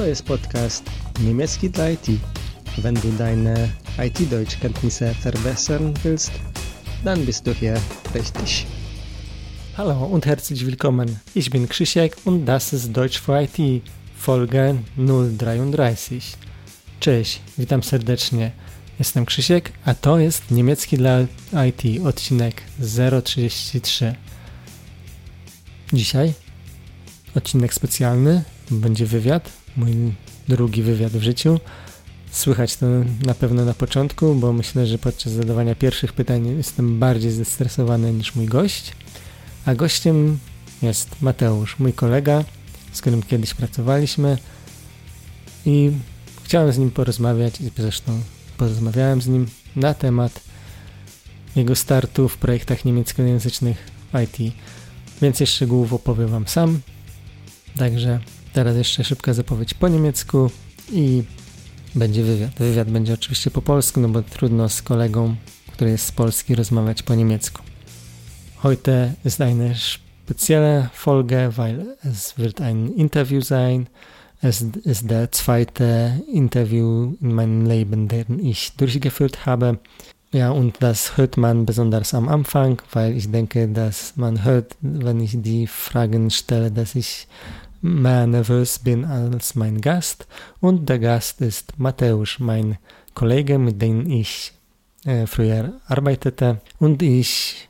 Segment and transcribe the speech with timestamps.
[0.00, 2.06] To jest podcast niemiecki dla IT.
[2.78, 3.68] Wenn du deine
[3.98, 6.30] IT-Deutschkenntnisse verbessern willst,
[7.04, 7.80] dann bist du hier
[8.14, 8.66] richtig.
[9.76, 11.20] Hallo und herzlich willkommen.
[11.34, 13.82] Ich bin Krzysiek und das ist Deutsch for IT,
[14.16, 16.36] Folge 033.
[17.00, 18.52] Cześć, witam serdecznie.
[18.98, 21.20] Jestem Krzysiek, a to jest niemiecki dla
[21.68, 22.62] IT, odcinek
[23.24, 24.14] 033.
[25.92, 26.34] Dzisiaj
[27.34, 29.92] odcinek specjalny, będzie wywiad, mój
[30.48, 31.60] drugi wywiad w życiu.
[32.30, 32.86] Słychać to
[33.26, 38.34] na pewno na początku, bo myślę, że podczas zadawania pierwszych pytań jestem bardziej zestresowany niż
[38.34, 38.92] mój gość.
[39.66, 40.38] A gościem
[40.82, 42.44] jest Mateusz, mój kolega,
[42.92, 44.38] z którym kiedyś pracowaliśmy
[45.66, 45.90] i
[46.44, 48.20] chciałem z nim porozmawiać i zresztą
[48.56, 50.40] porozmawiałem z nim na temat
[51.56, 54.54] jego startu w projektach niemieckojęzycznych w IT.
[55.22, 56.80] Więcej szczegółów opowiem Wam sam.
[57.78, 58.20] Także
[58.52, 60.50] teraz jeszcze szybka zapowiedź po niemiecku
[60.92, 61.22] i
[61.94, 62.50] będzie wywiad.
[62.58, 65.36] Wywiad będzie oczywiście po polsku, no bo trudno z kolegą,
[65.72, 67.62] który jest z Polski, rozmawiać po niemiecku.
[68.62, 73.86] Heute ist eine spezielle Folge, weil es wird ein Interview sein.
[74.42, 79.78] Es ist der zweite Interview in meinem Leben, den ich durchgeführt habe.
[80.32, 85.20] Ja, und das hört man besonders am Anfang, weil ich denke, dass man hört, wenn
[85.20, 87.26] ich die Fragen stelle, dass ich
[87.82, 90.26] nervös bin als mein Gast.
[90.60, 92.78] Und der Gast ist Mateusz, mein
[93.14, 94.52] Kollege, mit dem ich
[95.04, 96.60] äh, früher arbeitete.
[96.78, 97.68] Und ich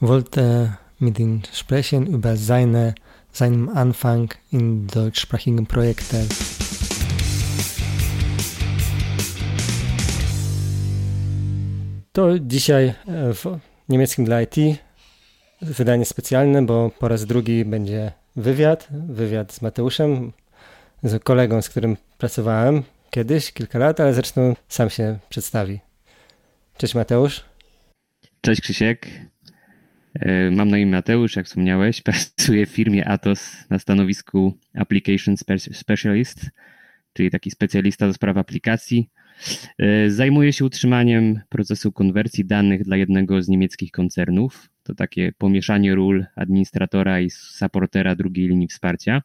[0.00, 2.94] wollte mit ihm sprechen über seine,
[3.32, 6.28] seinen Anfang in deutschsprachigen Projekten.
[12.12, 14.56] To dzisiaj e, w niemieckim dla IT
[15.62, 18.88] wydanie specjalne, bo po raz drugi będzie wywiad.
[19.08, 20.32] Wywiad z Mateuszem,
[21.02, 25.80] z kolegą, z którym pracowałem kiedyś, kilka lat, ale zresztą sam się przedstawi.
[26.76, 27.44] Cześć Mateusz.
[28.40, 29.08] Cześć Krzysiek.
[30.14, 32.02] E, mam na imię Mateusz, jak wspomniałeś.
[32.10, 35.34] Pracuję w firmie Atos na stanowisku Application
[35.72, 36.50] Specialist,
[37.12, 39.10] czyli taki specjalista do spraw aplikacji.
[39.78, 44.68] E, zajmuję się utrzymaniem procesu konwersji danych dla jednego z niemieckich koncernów.
[44.82, 49.22] To takie pomieszanie ról administratora i supportera drugiej linii wsparcia.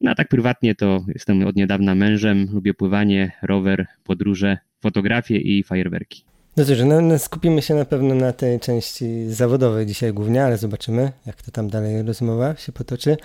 [0.00, 5.62] No a tak prywatnie to jestem od niedawna mężem, lubię pływanie, rower, podróże, fotografie i
[5.62, 6.24] fajerwerki.
[6.56, 10.58] No cóż, no, no skupimy się na pewno na tej części zawodowej dzisiaj głównie, ale
[10.58, 13.16] zobaczymy, jak to tam dalej rozmowa się potoczy.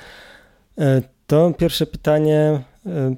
[0.78, 3.16] E, to pierwsze pytanie, e,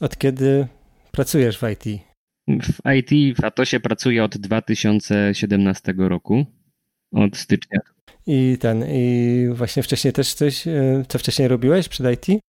[0.00, 0.66] od kiedy
[1.12, 2.02] pracujesz w IT?
[2.48, 6.46] W IT, w Atosie pracuję od 2017 roku,
[7.12, 7.80] od stycznia.
[8.26, 12.40] I ten, i właśnie wcześniej też coś, e, co wcześniej robiłeś przed IT?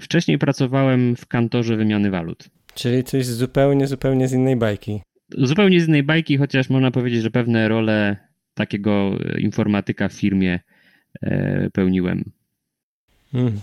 [0.00, 2.48] Wcześniej pracowałem w kantorze wymiany walut.
[2.74, 5.00] Czyli coś zupełnie, zupełnie z innej bajki
[5.30, 8.16] zupełnie z innej bajki, chociaż można powiedzieć, że pewne role
[8.54, 10.60] takiego informatyka w firmie
[11.22, 12.32] e, pełniłem.
[13.32, 13.60] Hmm.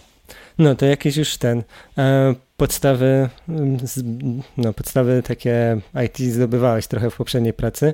[0.58, 1.64] No to jakieś już ten
[1.98, 3.30] e, podstawy,
[4.58, 7.92] no podstawy takie IT zdobywałeś trochę w poprzedniej pracy,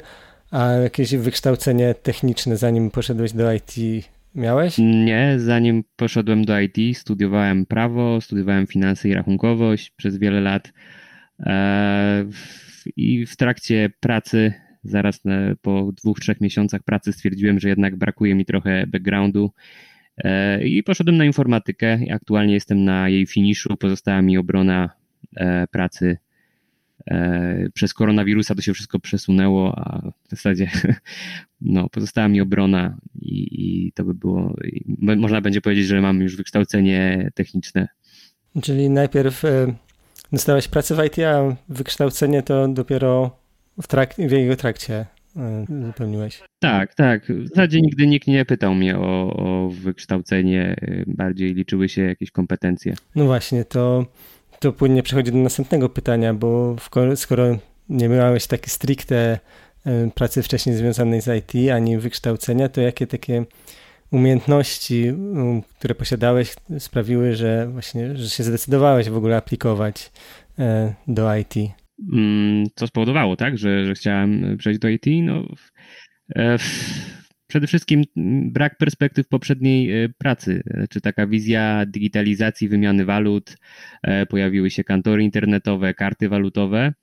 [0.52, 3.76] a jakieś wykształcenie techniczne zanim poszedłeś do IT
[4.36, 4.76] miałeś?
[4.78, 10.74] Nie, zanim poszedłem do IT studiowałem prawo, studiowałem finanse i rachunkowość przez wiele lat.
[11.40, 12.26] E,
[12.96, 14.54] i w trakcie pracy,
[14.84, 15.22] zaraz
[15.62, 19.52] po dwóch, trzech miesiącach pracy stwierdziłem, że jednak brakuje mi trochę backgroundu
[20.64, 22.00] i poszedłem na informatykę.
[22.14, 24.90] Aktualnie jestem na jej finiszu, pozostała mi obrona
[25.36, 26.18] e, pracy
[27.08, 30.70] e, przez koronawirusa to się wszystko przesunęło, a w zasadzie
[31.62, 34.56] no, pozostała mi obrona i, i to by było,
[34.98, 37.88] można będzie powiedzieć, że mam już wykształcenie techniczne.
[38.62, 39.44] Czyli najpierw
[40.32, 43.40] dostałeś pracę w IT, a wykształcenie to dopiero
[43.82, 45.06] w, trak w jego trakcie
[45.70, 46.44] wypełniłeś.
[46.60, 47.32] Tak, tak.
[47.32, 50.76] W zasadzie nigdy nikt nie pytał mnie o, o wykształcenie,
[51.08, 52.94] bardziej liczyły się jakieś kompetencje.
[53.16, 54.06] No właśnie, to,
[54.60, 56.76] to płynnie przechodzi do następnego pytania, bo
[57.16, 57.58] skoro
[57.90, 59.40] nie miałeś takiej stricte
[60.16, 63.46] pracy wcześniej związanej z IT, ani wykształcenia, to jakie takie
[64.12, 70.12] umiejętności, um, które posiadałeś, sprawiły, że właśnie, że się zdecydowałeś w ogóle aplikować
[70.60, 71.54] e, do IT?
[72.14, 75.06] Mm, co spowodowało, tak, że, że chciałem przejść do IT?
[75.24, 75.46] No,
[76.36, 76.58] e,
[77.48, 78.04] przede wszystkim
[78.52, 83.58] brak perspektyw poprzedniej e, pracy, czy taka wizja digitalizacji wymiany walut,
[84.30, 86.94] pojawiły się kantory internetowe, karty walutowe.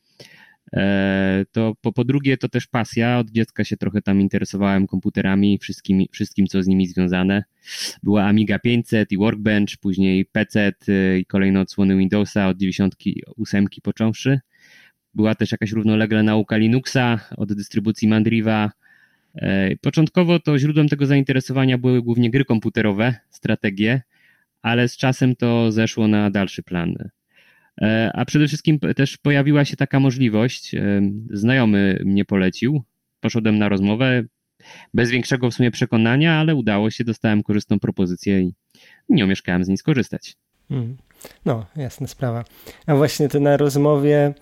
[0.72, 3.18] E, to po, po drugie to też pasja.
[3.18, 7.44] Od dziecka się trochę tam interesowałem komputerami, wszystkim, wszystkim co z nimi związane.
[8.02, 10.72] Była Amiga 500 i Workbench, później PC
[11.20, 14.40] i kolejne odsłony Windowsa od 98 począwszy.
[15.16, 18.70] Była też jakaś równolegle nauka Linuxa od dystrybucji Mandriva.
[19.34, 24.02] E, początkowo to źródłem tego zainteresowania były głównie gry komputerowe, strategie,
[24.62, 26.94] ale z czasem to zeszło na dalszy plan.
[27.80, 32.82] E, a przede wszystkim też pojawiła się taka możliwość, e, znajomy mnie polecił,
[33.20, 34.24] poszedłem na rozmowę,
[34.94, 38.52] bez większego w sumie przekonania, ale udało się, dostałem korzystną propozycję i
[39.08, 40.36] nie omieszkałem z niej skorzystać.
[40.68, 40.96] Hmm.
[41.44, 42.44] No, jasna sprawa.
[42.86, 44.34] A właśnie to na rozmowie,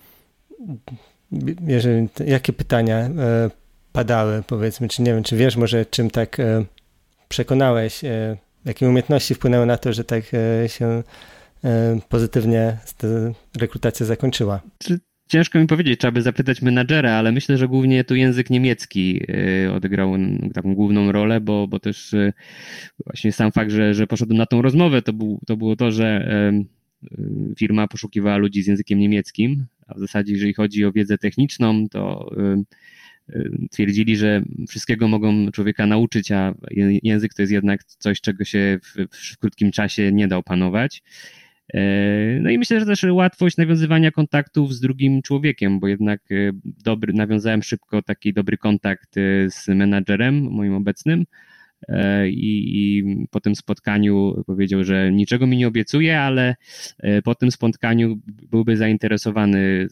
[1.67, 3.49] jeżeli, jakie pytania e,
[3.91, 6.37] padały, powiedzmy, czy nie wiem, czy wiesz może czym tak
[7.27, 8.01] przekonałeś,
[8.65, 10.23] jakie umiejętności wpłynęły na to, że tak
[10.67, 11.03] się
[11.65, 13.07] E, pozytywnie ta
[13.59, 14.61] rekrutacja zakończyła.
[15.29, 19.21] Ciężko mi powiedzieć, trzeba by zapytać menadżera, ale myślę, że głównie tu język niemiecki
[19.65, 20.13] e, odegrał
[20.53, 22.33] taką główną rolę, bo, bo też e,
[23.05, 26.29] właśnie sam fakt, że, że poszedłem na tą rozmowę, to, był, to było to, że
[27.59, 32.31] firma poszukiwała ludzi z językiem niemieckim, a w zasadzie jeżeli chodzi o wiedzę techniczną, to
[33.71, 36.53] twierdzili, że wszystkiego mogą człowieka nauczyć, a
[37.03, 38.95] język to jest jednak coś, czego się w,
[39.33, 41.03] w krótkim czasie nie da opanować.
[41.73, 46.51] E, no i myślę, że też łatwość nawiązywania kontaktów z drugim człowiekiem, bo jednak e,
[46.63, 51.25] dobry, nawiązałem szybko taki dobry kontakt e, z menadżerem moim obecnym.
[52.27, 56.55] I, I, po tym spotkaniu powiedział, że niczego mi nie obiecuje, ale
[57.23, 58.19] po tym spotkaniu
[58.51, 59.87] byłby zainteresowany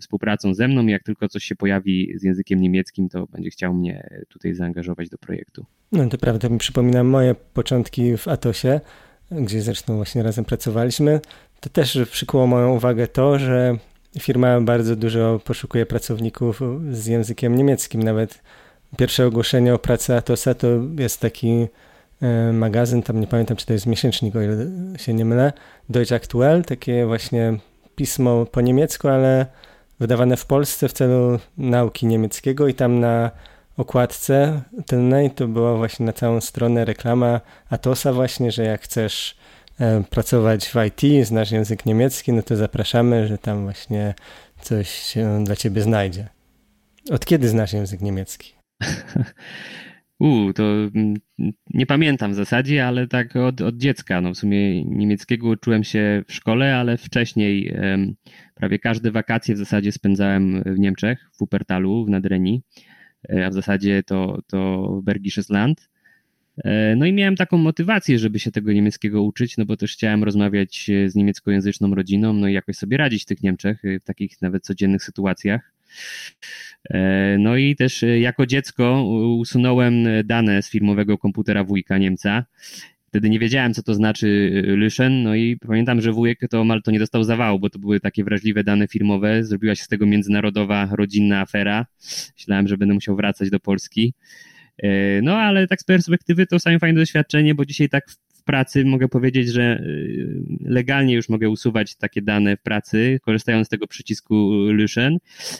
[0.00, 0.86] współpracą ze mną.
[0.86, 5.18] Jak tylko coś się pojawi z językiem niemieckim, to będzie chciał mnie tutaj zaangażować do
[5.18, 5.66] projektu.
[5.92, 8.80] No to prawda, mi przypomina moje początki w Atosie
[9.30, 11.20] gdzie zresztą właśnie razem pracowaliśmy,
[11.60, 13.76] to też przykuło moją uwagę to, że
[14.20, 16.60] firma bardzo dużo poszukuje pracowników
[16.90, 18.02] z językiem niemieckim.
[18.02, 18.42] Nawet
[18.96, 20.66] pierwsze ogłoszenie o pracy Atosa to
[20.98, 21.66] jest taki
[22.22, 25.52] e, magazyn, tam nie pamiętam, czy to jest miesięcznik, o ile się nie mylę,
[25.88, 27.58] Deutsch Aktuell, takie właśnie
[27.96, 29.46] pismo po niemiecku, ale
[30.00, 33.30] wydawane w Polsce w celu nauki niemieckiego i tam na
[33.76, 39.36] okładce tylnej to była właśnie na całą stronę reklama Atosa właśnie, że jak chcesz
[39.80, 44.14] e, pracować w IT, znasz język niemiecki, no to zapraszamy, że tam właśnie
[44.60, 46.28] coś się dla ciebie znajdzie.
[47.10, 48.63] Od kiedy znasz język niemiecki?
[50.18, 51.14] U, to mm,
[51.70, 54.20] nie pamiętam w zasadzie, ale tak od, od dziecka.
[54.20, 57.76] No w sumie niemieckiego uczyłem się w szkole, ale wcześniej
[58.54, 62.62] prawie każde wakacje w zasadzie spędzałem w Niemczech, w Wuppertalu, w Nadrenii.
[63.30, 65.88] E, a w zasadzie to, to Bergisches Land.
[66.64, 70.24] E, no i miałem taką motywację, żeby się tego niemieckiego uczyć, no bo też chciałem
[70.24, 74.42] rozmawiać z niemieckojęzyczną rodziną, no i jakoś sobie radzić w tych Niemczech, e, w takich
[74.42, 75.73] nawet codziennych sytuacjach.
[77.38, 79.04] No i też jako dziecko
[79.38, 79.94] usunąłem
[80.24, 82.44] dane z firmowego komputera wujka Niemca
[83.14, 86.90] Wtedy nie wiedziałem, co to znaczy Lyschen, no i pamiętam, że wujek to mal to
[86.90, 89.44] nie dostał zawału, bo to były takie wrażliwe dane firmowe.
[89.44, 91.86] Zrobiła się z tego międzynarodowa, rodzinna afera.
[92.38, 94.14] Myślałem, że będę musiał wracać do Polski.
[94.82, 98.04] E, no ale tak z perspektywy to same fajne doświadczenie, bo dzisiaj tak
[98.44, 103.70] pracy mogę powiedzieć, że y, legalnie już mogę usuwać takie dane w pracy, korzystając z
[103.70, 105.18] tego przycisku Lyschen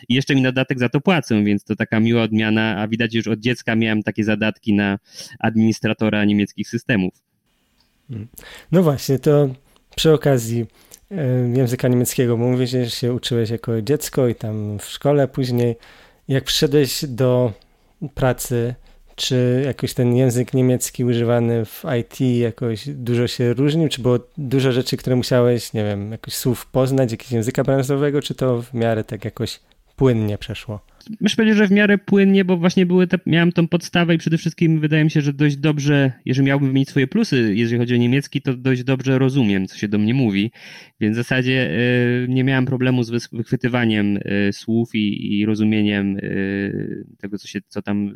[0.09, 3.27] i jeszcze mi dodatek za to płacą, więc to taka miła odmiana, a widać już
[3.27, 4.99] od dziecka miałem takie zadatki na
[5.39, 7.15] administratora niemieckich systemów.
[8.73, 9.49] No właśnie, to
[9.97, 10.67] przy okazji
[11.11, 11.17] e,
[11.57, 15.76] języka niemieckiego, bo mówisz, że się uczyłeś jako dziecko i tam w szkole później.
[16.29, 17.53] Jak przyszedłeś do
[18.14, 18.75] pracy,
[19.16, 23.88] czy jakoś ten język niemiecki używany w IT jakoś dużo się różnił?
[23.88, 28.35] Czy było dużo rzeczy, które musiałeś, nie wiem, jakoś słów poznać, jakiegoś języka branżowego, czy
[28.35, 29.61] to w miarę tak jakoś
[29.97, 30.80] płynnie przeszło?
[31.20, 34.38] Myślę powiedzieć, że w miarę płynnie, bo właśnie były te, miałem tą podstawę i przede
[34.38, 37.96] wszystkim wydaje mi się, że dość dobrze, jeżeli miałbym wymienić swoje plusy, jeżeli chodzi o
[37.96, 40.50] niemiecki, to dość dobrze rozumiem, co się do mnie mówi,
[41.00, 47.04] więc w zasadzie y, nie miałem problemu z wychwytywaniem y, słów i, i rozumieniem y,
[47.18, 48.14] tego, co, się, co tam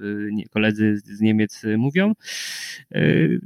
[0.50, 2.12] koledzy z Niemiec mówią.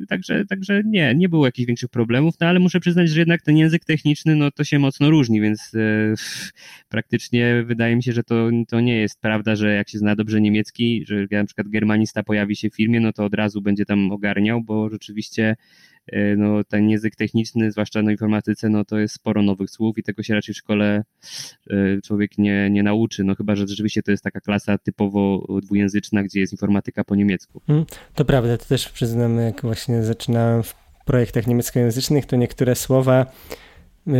[0.08, 3.56] Także, także nie, nie było jakichś większych problemów, no ale muszę przyznać, że jednak ten
[3.56, 5.72] język techniczny, no to się mocno różni, więc
[6.88, 10.40] praktycznie wydaje mi się, że to, to nie jest prawda, że jak się zna dobrze
[10.40, 14.12] niemiecki, że na przykład germanista pojawi się w firmie, no to od razu będzie tam
[14.12, 15.56] ogarniał, bo rzeczywiście
[16.06, 20.02] e, no, ten język techniczny, zwłaszcza na informatyce, no to jest sporo nowych słów i
[20.02, 21.04] tego się raczej w szkole
[21.70, 26.22] e, człowiek nie, nie nauczy, no chyba, że rzeczywiście to jest taka klasa typowo dwujęzyczna,
[26.22, 27.62] gdzie jest informatyka po niemiecku.
[27.66, 30.74] Hmm, to prawda, to też przyznam, jak właśnie zaczynałem w
[31.06, 33.26] projektach niemieckojęzycznych, to niektóre słowa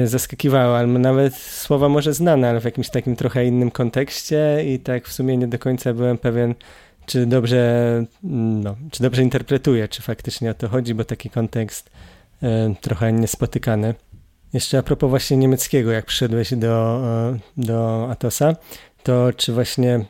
[0.05, 5.09] zaskakiwało, ale nawet słowa może znane, ale w jakimś takim trochę innym kontekście i tak
[5.09, 6.55] w sumie nie do końca byłem pewien,
[7.07, 11.91] czy dobrze, no, czy dobrze interpretuję, czy faktycznie o to chodzi, bo taki kontekst
[12.43, 12.47] y,
[12.81, 13.95] trochę niespotykany.
[14.53, 18.57] Jeszcze a propos właśnie niemieckiego, jak przyszedłeś do, e, do Atosa,
[19.03, 20.05] to czy właśnie,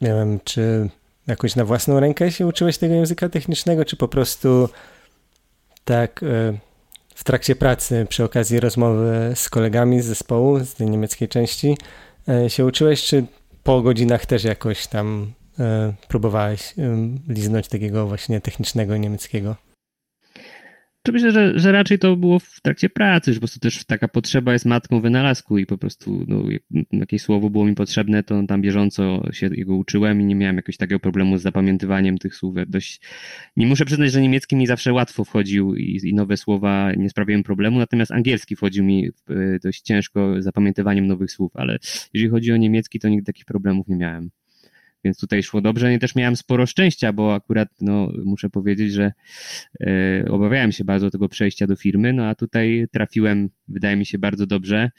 [0.00, 0.88] nie wiem, czy
[1.26, 4.68] jakoś na własną rękę się uczyłeś tego języka technicznego, czy po prostu
[5.84, 6.58] tak e,
[7.16, 11.78] w trakcie pracy, przy okazji rozmowy z kolegami z zespołu, z tej niemieckiej części
[12.28, 13.24] e, się uczyłeś, czy
[13.62, 15.32] po godzinach też jakoś tam
[16.08, 16.74] próbowałeś
[17.28, 19.56] liznąć takiego właśnie technicznego niemieckiego?
[21.06, 24.08] To myślę, że, że raczej to było w trakcie pracy, że po prostu też taka
[24.08, 26.42] potrzeba jest matką wynalazku i po prostu no,
[26.92, 30.76] jakieś słowo było mi potrzebne, to tam bieżąco się jego uczyłem i nie miałem jakiegoś
[30.76, 32.56] takiego problemu z zapamiętywaniem tych słów.
[32.66, 33.00] Dość,
[33.56, 37.42] nie muszę przyznać, że niemiecki mi zawsze łatwo wchodził i, i nowe słowa nie sprawiają
[37.42, 39.08] problemu, natomiast angielski wchodził mi
[39.62, 41.78] dość ciężko zapamiętywaniem nowych słów, ale
[42.14, 44.30] jeżeli chodzi o niemiecki, to nigdy takich problemów nie miałem
[45.04, 45.94] więc tutaj szło dobrze.
[45.94, 49.12] I też miałem sporo szczęścia, bo akurat no, muszę powiedzieć, że
[49.80, 54.18] e, obawiałem się bardzo tego przejścia do firmy, no a tutaj trafiłem, wydaje mi się,
[54.18, 54.90] bardzo dobrze.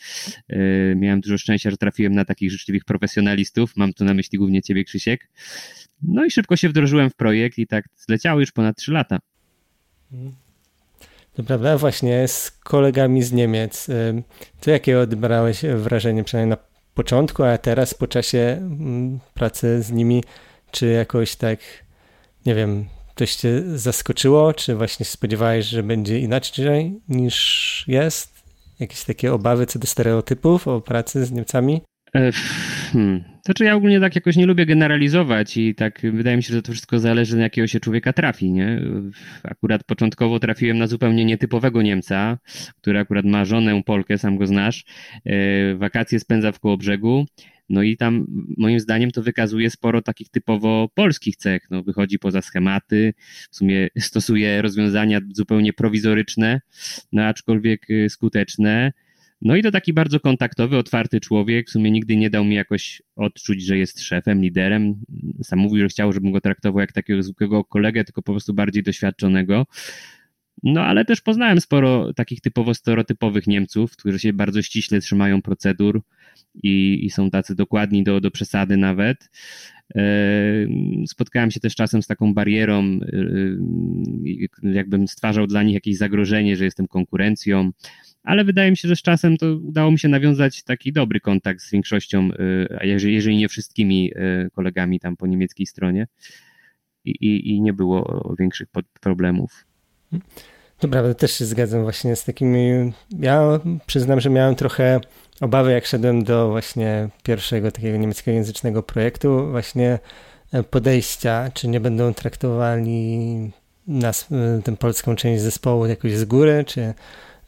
[0.49, 3.75] E, miałem dużo szczęścia, że trafiłem na takich życzliwych profesjonalistów.
[3.75, 5.29] Mam tu na myśli głównie ciebie, Krzysiek.
[6.01, 9.19] No i szybko się wdrożyłem w projekt i tak zleciało już ponad 3 lata.
[11.33, 13.87] To prawda, właśnie z kolegami z Niemiec.
[14.61, 20.23] To jakie odbrałeś wrażenie, przynajmniej na początku, a teraz po czasie mm, pracy z nimi,
[20.71, 21.59] czy jakoś tak,
[22.45, 22.85] nie wiem,
[23.15, 28.29] coś cię zaskoczyło, czy właśnie spodziewałeś, że będzie inaczej niż jest?
[28.79, 31.81] Jakieś takie obawy co do stereotypów o pracy z Niemcami?
[32.17, 32.31] E,
[32.91, 33.23] hmm.
[33.45, 36.71] Znaczy ja ogólnie tak jakoś nie lubię generalizować i tak wydaje mi się, że to
[36.71, 38.81] wszystko zależy na jakiego się człowieka trafi, nie?
[39.43, 42.37] Akurat początkowo trafiłem na zupełnie nietypowego Niemca,
[42.81, 44.85] który akurat ma żonę Polkę, sam go znasz,
[45.25, 47.25] e, wakacje spędza w Kołobrzegu,
[47.69, 48.25] no i tam
[48.57, 51.67] moim zdaniem to wykazuje sporo takich typowo polskich cech.
[51.71, 53.13] No, wychodzi poza schematy,
[53.51, 56.61] w sumie stosuje rozwiązania zupełnie prowizoryczne,
[57.11, 58.93] no aczkolwiek e, skuteczne.
[59.41, 61.67] No i to taki bardzo kontaktowy, otwarty człowiek.
[61.67, 64.95] W sumie nigdy nie dał mi jakoś odczuć, że jest szefem, liderem.
[65.43, 68.83] Sam mówił, że chciał, żebym go traktował jak takiego zwykłego kolegę, tylko po prostu bardziej
[68.83, 69.65] doświadczonego.
[70.63, 76.01] No ale też poznałem sporo takich typowo stereotypowych Niemców, którzy się bardzo ściśle trzymają procedur
[76.63, 79.29] i, i są tacy dokładni do, do przesady nawet.
[79.95, 80.01] E,
[81.07, 82.99] spotkałem się też czasem z taką barierą, e,
[84.63, 87.71] jakbym stwarzał dla nich jakieś zagrożenie, że jestem konkurencją,
[88.23, 91.61] ale wydaje mi się, że z czasem to udało mi się nawiązać taki dobry kontakt
[91.61, 92.29] z większością,
[92.79, 94.11] a jeżeli, nie wszystkimi
[94.53, 96.07] kolegami tam po niemieckiej stronie
[97.05, 98.67] i, i, i nie było większych
[99.01, 99.65] problemów.
[100.79, 102.93] Prawda, też się zgadzam właśnie z takimi.
[103.19, 104.99] Ja przyznam, że miałem trochę
[105.41, 109.99] obawy, jak szedłem do właśnie pierwszego takiego niemieckiego języcznego projektu, właśnie
[110.51, 113.51] e, podejścia, czy nie będą traktowali
[113.87, 116.93] nas, e, tę polską część zespołu jakoś z góry, czy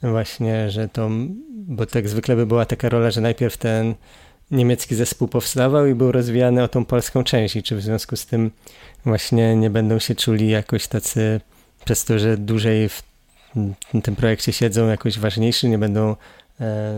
[0.02, 1.10] właśnie, że to,
[1.50, 3.96] bo tak zwykle by była taka rola, że najpierw ten
[4.52, 8.26] niemiecki zespół powstawał i był rozwijany o tą polską część i czy w związku z
[8.26, 8.52] tym
[9.06, 11.42] właśnie nie będą się czuli jakoś tacy
[11.86, 13.04] przez to, że dłużej w
[14.04, 16.16] tym projekcie siedzą jakoś ważniejsi, nie będą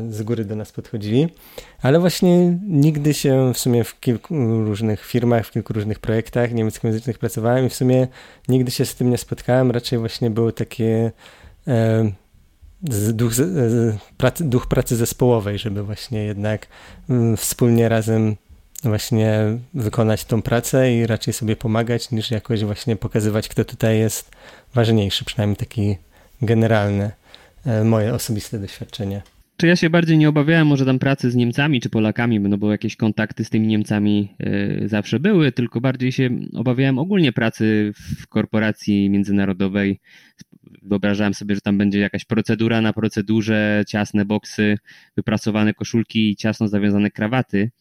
[0.10, 1.30] z góry do nas podchodzili,
[1.82, 7.20] ale właśnie nigdy się w sumie w kilku różnych firmach, w kilku różnych projektach niemieckojęzycznych
[7.20, 8.08] pracowałem i w sumie
[8.48, 11.12] nigdy się z tym nie spotkałem, raczej właśnie były takie
[11.68, 12.12] e,
[13.14, 13.34] duch,
[14.18, 16.68] pracy, duch pracy zespołowej, żeby właśnie jednak
[17.10, 18.36] mm, wspólnie razem
[18.84, 24.32] właśnie wykonać tą pracę i raczej sobie pomagać, niż jakoś właśnie pokazywać, kto tutaj jest
[24.74, 25.98] ważniejszy, przynajmniej taki
[26.42, 27.12] generalny,
[27.66, 29.22] e, moje osobiste doświadczenie.
[29.62, 32.72] Czy ja się bardziej nie obawiałem może tam pracy z Niemcami czy Polakami, no bo
[32.72, 38.28] jakieś kontakty z tymi Niemcami e, zawsze były, tylko bardziej się obawiałem ogólnie pracy w
[38.28, 40.00] korporacji międzynarodowej.
[40.82, 44.78] Wyobrażałem sobie, że tam będzie jakaś procedura na procedurze, ciasne boksy,
[45.18, 47.72] wypracowane koszulki i ciasno zawiązane krawaty.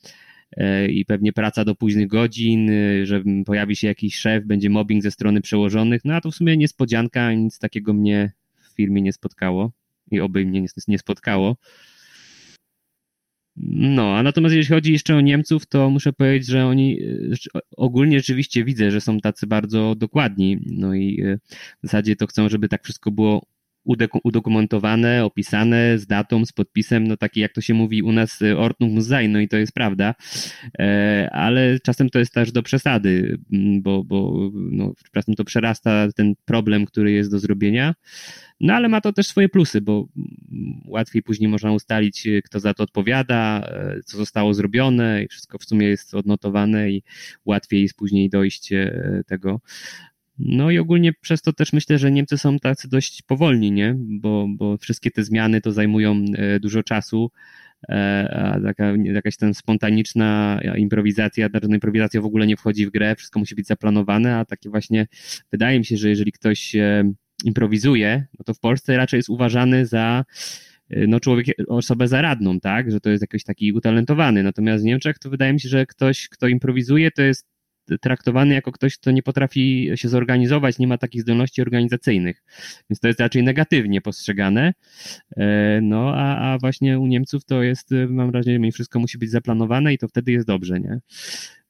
[0.56, 5.02] E, i pewnie praca do późnych godzin, e, że pojawi się jakiś szef, będzie mobbing
[5.02, 8.32] ze strony przełożonych, no a to w sumie niespodzianka, nic takiego mnie
[8.62, 9.79] w firmie nie spotkało
[10.10, 11.56] i oby mnie nie spotkało.
[13.72, 17.00] No, a natomiast jeśli chodzi jeszcze o Niemców, to muszę powiedzieć, że oni
[17.76, 20.58] ogólnie rzeczywiście widzę, że są tacy bardzo dokładni.
[20.66, 21.38] No i e,
[21.82, 23.46] w zasadzie to chcą, żeby tak wszystko było
[24.24, 28.58] udokumentowane, opisane z datą, z podpisem, no taki jak to się mówi u nas y,
[28.58, 30.14] Ordnung sein, no i to jest prawda,
[30.78, 36.08] e, ale czasem to jest też do przesady, mm, bo, bo no, czasem to przerasta
[36.16, 37.94] ten problem, który jest do zrobienia,
[38.60, 42.60] no ale ma to też swoje plusy, bo mm, łatwiej później można ustalić, y, kto
[42.60, 47.02] za to odpowiada, e, co zostało zrobione i wszystko w sumie jest odnotowane i
[47.44, 48.70] łatwiej jest później dojść
[49.26, 49.60] tego.
[50.42, 53.96] No i ogólnie przez to też myślę, że Niemcy są tacy dość powolni, nie?
[53.98, 57.30] Bo, bo wszystkie te zmiany to zajmują e, dużo czasu,
[58.30, 63.16] a taka, jakaś ten spontaniczna improwizacja, znaczy no improwizacja w ogóle nie wchodzi w grę,
[63.16, 65.06] wszystko musi być zaplanowane, a takie właśnie
[65.52, 66.76] wydaje mi się, że jeżeli ktoś
[67.44, 70.24] improwizuje, no to w Polsce raczej jest uważany za
[70.90, 74.42] no, człowiek, osobę zaradną, tak, że to jest jakiś taki utalentowany.
[74.42, 77.46] Natomiast w Niemczech to wydaje mi się, że ktoś, kto improwizuje, to jest
[77.98, 82.42] traktowany jako ktoś, kto nie potrafi się zorganizować, nie ma takich zdolności organizacyjnych.
[82.90, 84.74] Więc to jest raczej negatywnie postrzegane.
[85.36, 89.94] E, no, a, a właśnie u Niemców to jest, mam wrażenie, wszystko musi być zaplanowane
[89.94, 91.00] i to wtedy jest dobrze, nie?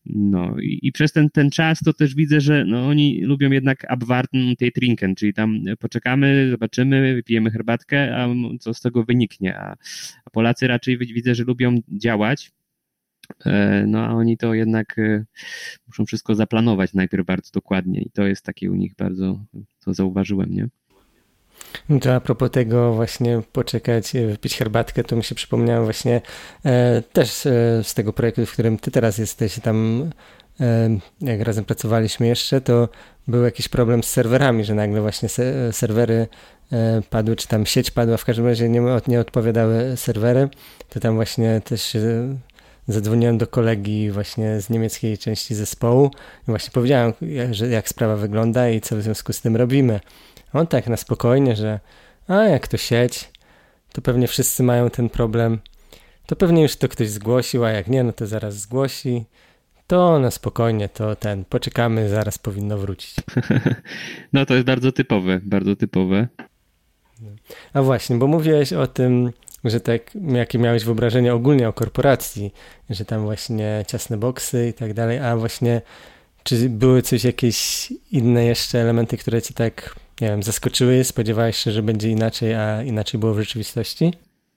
[0.07, 3.91] No i, i, przez ten, ten czas to też widzę, że no, oni lubią jednak
[3.91, 8.29] abwarten tej trinken, czyli tam poczekamy, zobaczymy, wypijemy herbatkę, a
[8.61, 9.59] co z tego wyniknie.
[9.59, 9.77] A,
[10.25, 12.60] a Polacy raczej widzę, że lubią działać, e,
[13.87, 15.25] no a oni to jednak e,
[15.87, 19.41] muszą wszystko zaplanować najpierw bardzo dokładnie i to jest takie u nich bardzo,
[19.79, 20.69] co zauważyłem, nie?
[22.01, 26.21] To a propos tego właśnie poczekać, e, wypić herbatkę, to mi się przypomniało właśnie
[26.65, 30.11] e, też e, z tego projektu, w którym ty teraz jesteś, tam
[30.61, 32.89] e, jak razem pracowaliśmy jeszcze, to
[33.29, 36.27] był jakiś problem z serwerami, że nagle właśnie se, serwery
[36.73, 40.49] e, padły, czy tam sieć padła, w każdym razie nie, nie odpowiadały serwery,
[40.89, 41.97] to tam właśnie też
[42.93, 46.11] zadzwoniłem do kolegi właśnie z niemieckiej części zespołu
[46.43, 50.01] i właśnie powiedziałem, jak, że, jak sprawa wygląda i co w związku z tym robimy.
[50.53, 51.81] On tak na spokojnie, że
[52.29, 53.31] a jak to sieć,
[53.93, 55.59] to pewnie wszyscy mają ten problem.
[56.27, 59.25] To pewnie już to ktoś zgłosił, a jak nie, no to zaraz zgłosi.
[59.87, 63.15] To na spokojnie, to ten, poczekamy, zaraz powinno wrócić.
[64.33, 66.29] No to jest bardzo typowe, bardzo typowe.
[67.73, 69.33] A właśnie, bo mówiłeś o tym,
[69.65, 70.03] że tak,
[70.33, 72.53] jakie miałeś wyobrażenie ogólnie o korporacji,
[72.91, 75.83] że tam właśnie ciasne boksy i tak dalej, a właśnie
[76.43, 81.05] czy były coś, jakieś inne jeszcze elementy, które ci tak nie wiem, zaskoczyły?
[81.05, 84.13] Spodziewałeś się, że będzie inaczej, a inaczej było w rzeczywistości?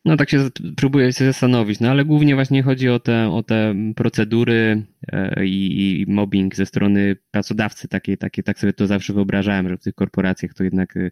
[0.06, 3.76] No tak się próbuję się zastanowić, no ale głównie właśnie chodzi o te, o te
[3.96, 7.88] procedury e, i, i mobbing ze strony pracodawcy.
[7.88, 11.12] Takie, takie, tak sobie to zawsze wyobrażałem, że w tych korporacjach to jednak e,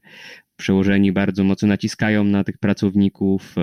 [0.62, 3.56] przełożeni bardzo mocno naciskają na tych pracowników.
[3.58, 3.62] E,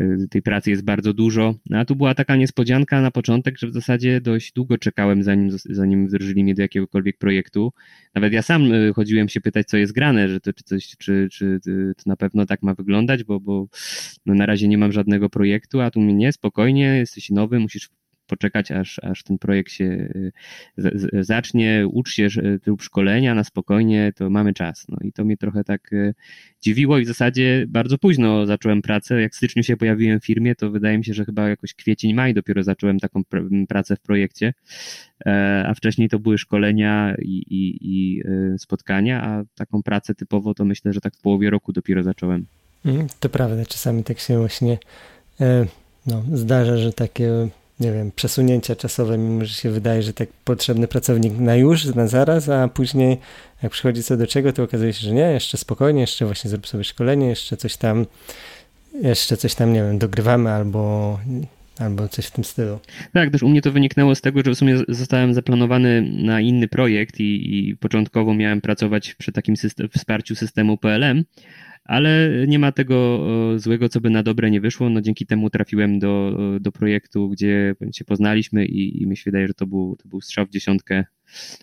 [0.00, 1.54] e, tej pracy jest bardzo dużo.
[1.74, 6.06] A tu była taka niespodzianka na początek, że w zasadzie dość długo czekałem, zanim, zanim
[6.06, 7.72] wdrożyli mnie do jakiegokolwiek projektu.
[8.14, 11.28] Nawet ja sam e, chodziłem się pytać, co jest grane, że to czy coś, czy,
[11.32, 11.60] czy
[11.96, 13.68] to na pewno tak ma wyglądać, bo, bo
[14.26, 17.90] no na razie nie mam żadnego projektu, a tu mnie nie, spokojnie, jesteś nowy, musisz
[18.28, 20.32] poczekać, aż, aż ten projekt się y,
[21.24, 22.28] zacznie, ucz się
[22.66, 24.86] lub szkolenia na spokojnie, to mamy czas.
[24.88, 26.14] No i to mnie trochę tak y,
[26.60, 29.20] dziwiło i w zasadzie bardzo późno zacząłem pracę.
[29.20, 32.14] Jak w styczniu się pojawiłem w firmie, to wydaje mi się, że chyba jakoś kwiecień,
[32.14, 33.22] maj dopiero zacząłem taką
[33.68, 34.54] pracę w projekcie,
[35.26, 38.22] e, a wcześniej to były szkolenia i, i, i
[38.54, 42.46] y, spotkania, a taką pracę typowo to myślę, że tak w połowie roku dopiero zacząłem.
[42.84, 44.78] Mm, to prawda, czasami tak się właśnie
[45.40, 45.66] e,
[46.06, 47.48] no, zdarza, że takie
[47.80, 52.06] nie wiem, przesunięcia czasowe, mimo że się wydaje, że tak potrzebny pracownik na już, na
[52.06, 53.18] zaraz, a później
[53.62, 56.66] jak przychodzi co do czego, to okazuje się, że nie, jeszcze spokojnie, jeszcze właśnie zrób
[56.66, 58.06] sobie szkolenie, jeszcze coś tam,
[59.02, 61.18] jeszcze coś tam, nie wiem, dogrywamy albo
[61.78, 62.78] albo coś w tym stylu.
[63.12, 66.68] Tak, też u mnie to wyniknęło z tego, że w sumie zostałem zaplanowany na inny
[66.68, 71.24] projekt i, i początkowo miałem pracować przy takim system, wsparciu systemu PLM,
[71.88, 74.90] ale nie ma tego złego, co by na dobre nie wyszło.
[74.90, 79.48] No dzięki temu trafiłem do, do projektu, gdzie się poznaliśmy i, i mi się wydaje,
[79.48, 81.04] że to był, to był strzał w dziesiątkę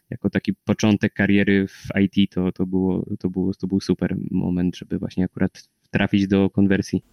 [0.10, 4.78] jako taki początek kariery w IT, to, to, było, to, było, to był super moment,
[4.78, 7.04] żeby właśnie akurat trafić do konwersji.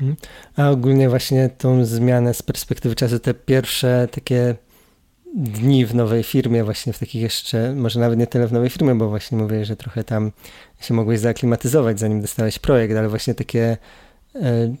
[0.00, 0.16] Mhm.
[0.56, 4.54] A ogólnie właśnie tą zmianę z perspektywy czasu, te pierwsze takie
[5.34, 8.94] dni w nowej firmie, właśnie w takich jeszcze, może nawet nie tyle w nowej firmie,
[8.94, 10.32] bo właśnie mówię, że trochę tam
[10.80, 13.76] się mogłeś zaaklimatyzować, zanim dostałeś projekt, ale właśnie takie
[14.34, 14.74] e,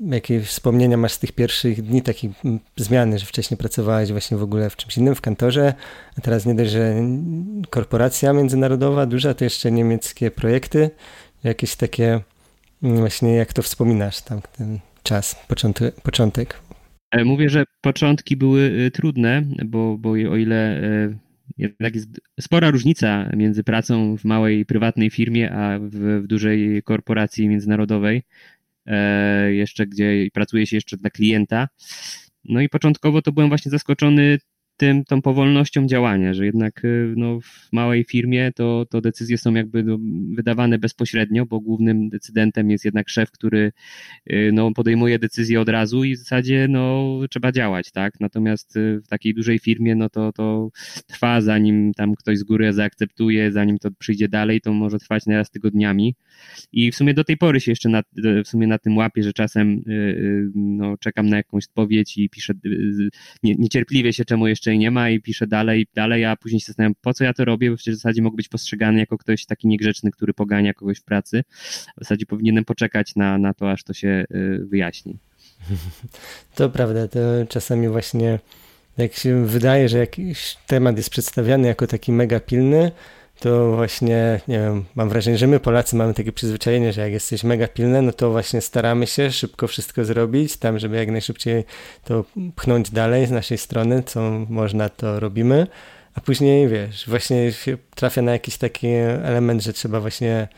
[0.00, 2.32] jakie wspomnienia masz z tych pierwszych dni takiej
[2.76, 5.74] zmiany, że wcześniej pracowałeś właśnie w ogóle w czymś innym, w kantorze,
[6.18, 6.94] a teraz nie dość, że
[7.70, 10.90] korporacja międzynarodowa, duża, to jeszcze niemieckie projekty,
[11.44, 12.20] jakieś takie
[12.82, 15.36] właśnie jak to wspominasz tam ten czas,
[16.02, 16.54] początek,
[17.24, 21.18] mówię, że początki były e, trudne, bo, bo o ile e,
[21.58, 27.48] jednak jest spora różnica między pracą w małej prywatnej firmie, a w, w dużej korporacji
[27.48, 28.22] międzynarodowej,
[28.86, 31.68] e, jeszcze gdzie pracuje się jeszcze dla klienta.
[32.44, 34.38] No i początkowo to byłem właśnie zaskoczony
[34.82, 39.54] tym, tą powolnością działania, że jednak y, no, w małej firmie to, to decyzje są
[39.54, 39.98] jakby no,
[40.34, 43.72] wydawane bezpośrednio, bo głównym decydentem jest jednak szef, który
[44.32, 48.20] y, no, podejmuje decyzje od razu i w zasadzie no, trzeba działać, tak?
[48.20, 50.68] Natomiast y, w takiej dużej firmie no to, to
[51.06, 55.50] trwa, zanim tam ktoś z góry zaakceptuje, zanim to przyjdzie dalej, to może trwać nieraz
[55.50, 56.14] tygodniami.
[56.72, 58.02] I w sumie do tej pory się jeszcze na,
[58.44, 59.82] w sumie na tym łapię, że czasem
[60.54, 62.54] no, czekam na jakąś odpowiedź i piszę
[63.42, 66.94] nie, niecierpliwie się czemu jeszcze nie ma i piszę dalej, dalej, a później się zastanawiam,
[67.00, 69.68] po co ja to robię, bo przecież w zasadzie mogę być postrzegany jako ktoś taki
[69.68, 71.44] niegrzeczny, który pogania kogoś w pracy.
[71.96, 75.18] W zasadzie powinienem poczekać na, na to, aż to się y, wyjaśni.
[76.54, 78.38] To prawda, to czasami właśnie
[78.98, 82.92] jak się wydaje, że jakiś temat jest przedstawiany jako taki mega pilny,
[83.42, 87.44] to właśnie, nie wiem, mam wrażenie, że my Polacy mamy takie przyzwyczajenie, że jak jesteś
[87.44, 91.64] mega pilne, no to właśnie staramy się szybko wszystko zrobić, tam, żeby jak najszybciej
[92.04, 92.24] to
[92.56, 95.66] pchnąć dalej z naszej strony, co można, to robimy,
[96.14, 97.52] a później, wiesz, właśnie
[97.94, 98.86] trafia na jakiś taki
[99.22, 100.48] element, że trzeba właśnie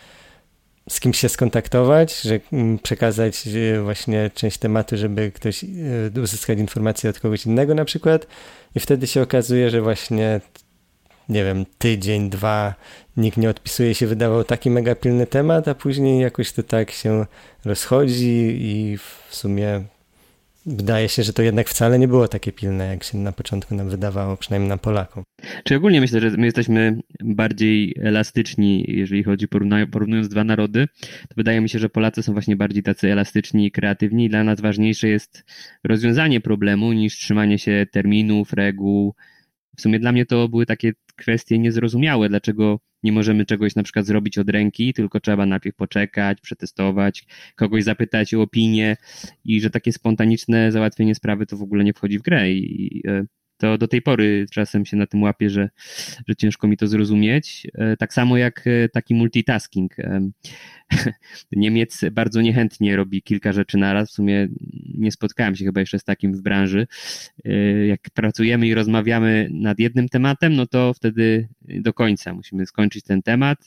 [0.88, 6.58] z kimś się skontaktować, że mm, przekazać e, właśnie część tematu, żeby ktoś e, uzyskać
[6.58, 8.26] informację od kogoś innego na przykład.
[8.74, 10.40] I wtedy się okazuje, że właśnie
[11.28, 12.74] nie wiem, tydzień, dwa,
[13.16, 17.26] nikt nie odpisuje się, wydawał taki mega pilny temat, a później jakoś to tak się
[17.64, 19.84] rozchodzi i w sumie
[20.66, 23.88] wydaje się, że to jednak wcale nie było takie pilne, jak się na początku nam
[23.88, 25.24] wydawało, przynajmniej nam Polakom.
[25.64, 29.48] Czy ogólnie myślę, że my jesteśmy bardziej elastyczni, jeżeli chodzi
[29.92, 33.70] porównując dwa narody, to wydaje mi się, że Polacy są właśnie bardziej tacy elastyczni i
[33.70, 34.28] kreatywni.
[34.28, 35.44] Dla nas ważniejsze jest
[35.84, 39.14] rozwiązanie problemu niż trzymanie się terminów, reguł.
[39.76, 44.06] W sumie dla mnie to były takie kwestie niezrozumiałe, dlaczego nie możemy czegoś na przykład
[44.06, 48.96] zrobić od ręki, tylko trzeba najpierw poczekać, przetestować, kogoś zapytać o opinię
[49.44, 53.24] i że takie spontaniczne załatwienie sprawy to w ogóle nie wchodzi w grę i e,
[53.56, 55.70] to do tej pory czasem się na tym łapię, że,
[56.28, 57.66] że ciężko mi to zrozumieć.
[57.74, 59.96] E, tak samo jak e, taki multitasking.
[61.52, 64.10] Niemiec bardzo niechętnie robi kilka rzeczy naraz.
[64.10, 64.48] W sumie
[64.94, 66.86] nie spotkałem się chyba jeszcze z takim w branży.
[67.44, 67.52] E,
[67.86, 73.22] jak pracujemy i rozmawiamy nad jednym tematem, no to wtedy do końca musimy skończyć ten
[73.22, 73.66] temat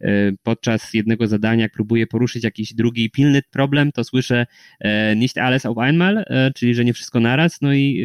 [0.00, 4.46] E, podczas jednego zadania, próbuję poruszyć jakiś drugi pilny problem, to słyszę
[4.80, 8.04] e, nicht alles auf einmal, e, czyli że nie wszystko naraz, no i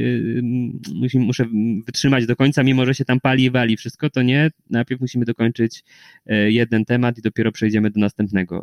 [1.13, 1.45] muszę
[1.86, 5.25] wytrzymać do końca, mimo że się tam pali i wali wszystko, to nie, najpierw musimy
[5.25, 5.84] dokończyć
[6.47, 8.09] jeden temat i dopiero przejdziemy do następnego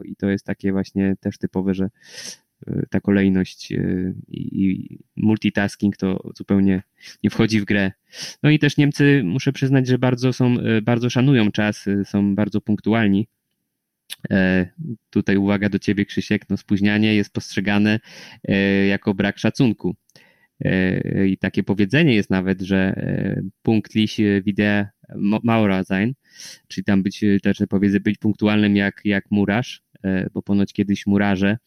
[0.04, 1.90] i to jest takie właśnie też typowe, że
[2.90, 3.72] ta kolejność
[4.28, 6.82] i multitasking to zupełnie
[7.24, 7.92] nie wchodzi w grę.
[8.42, 13.28] No i też Niemcy, muszę przyznać, że bardzo są, bardzo szanują czas, są bardzo punktualni.
[14.30, 14.66] E,
[15.10, 18.00] tutaj uwaga do ciebie, Krzysiek, no spóźnianie jest postrzegane
[18.48, 19.96] e, jako brak szacunku.
[20.60, 23.02] E, I takie powiedzenie jest nawet, że
[23.62, 24.88] punktlich wie
[25.42, 26.14] Maurer sein,
[26.68, 29.82] czyli tam być, też powiedzę, być punktualnym jak, jak murarz,
[30.34, 31.58] bo ponoć kiedyś murarze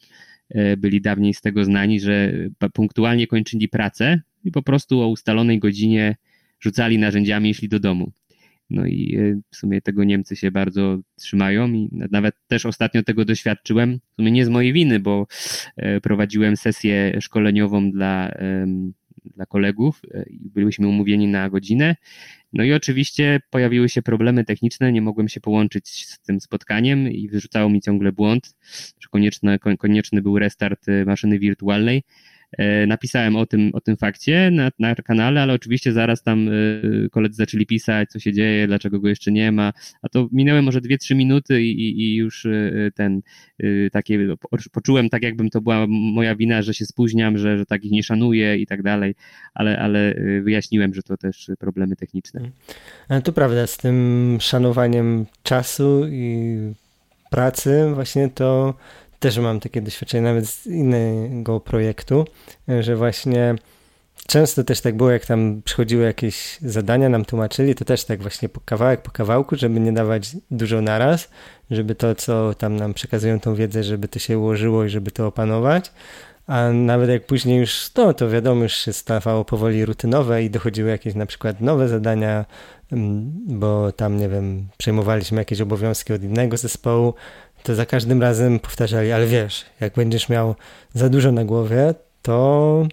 [0.49, 2.33] E, byli dawniej z tego znani, że
[2.73, 6.15] punktualnie kończyli pracę i po prostu o ustalonej godzinie
[6.59, 8.11] rzucali narzędziami i szli do domu.
[8.69, 13.25] No i e, w sumie tego Niemcy się bardzo trzymają i nawet też ostatnio tego
[13.25, 13.99] doświadczyłem.
[14.11, 15.27] W sumie nie z mojej winy, bo
[15.75, 18.31] e, prowadziłem sesję szkoleniową dla,
[19.35, 21.95] dla kolegów i byliśmy umówieni na godzinę
[22.53, 27.29] no i oczywiście pojawiły się problemy techniczne, nie mogłem się połączyć z tym spotkaniem i
[27.29, 28.55] wyrzucało mi ciągle błąd,
[28.99, 32.03] że konieczny, konieczny był restart y, maszyny wirtualnej.
[32.57, 37.09] E, napisałem o tym, o tym fakcie na, na kanale, ale oczywiście zaraz tam y,
[37.11, 40.81] koledzy zaczęli pisać, co się dzieje, dlaczego go jeszcze nie ma, a to minęły może
[40.81, 43.21] 2-3 minuty i, i, już y, ten
[43.91, 44.27] takie,
[44.71, 48.03] poczułem tak jakbym to była moja wina, że się spóźniam, że, że tak ich nie
[48.03, 49.15] szanuję i tak dalej,
[49.53, 52.41] ale, ale wyjaśniłem, że to też problemy techniczne.
[53.23, 56.57] To prawda, z tym szanowaniem czasu i
[57.29, 58.73] pracy właśnie to
[59.19, 62.25] też mam takie doświadczenie nawet z innego projektu,
[62.79, 63.55] że właśnie
[64.27, 68.49] często też tak było, jak tam przychodziły jakieś zadania, nam tłumaczyli, to też tak właśnie
[68.49, 71.29] po kawałek, po kawałku, żeby nie dawać dużo naraz,
[71.71, 75.27] żeby to, co tam nam przekazują tą wiedzę, żeby to się ułożyło i żeby to
[75.27, 75.91] opanować.
[76.47, 80.89] A nawet jak później już, no to wiadomo, już się stawało powoli rutynowe i dochodziły
[80.89, 82.45] jakieś na przykład nowe zadania,
[82.91, 87.13] mm, bo tam, nie wiem, przejmowaliśmy jakieś obowiązki od innego zespołu,
[87.63, 90.55] to za każdym razem powtarzali, ale wiesz, jak będziesz miał
[90.93, 92.87] za dużo na głowie, to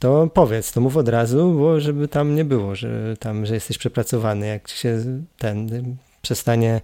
[0.00, 3.78] to powiedz, to mów od razu, bo żeby tam nie było, że tam, że jesteś
[3.78, 4.98] przepracowany, jak się
[5.38, 6.80] ten przestanie,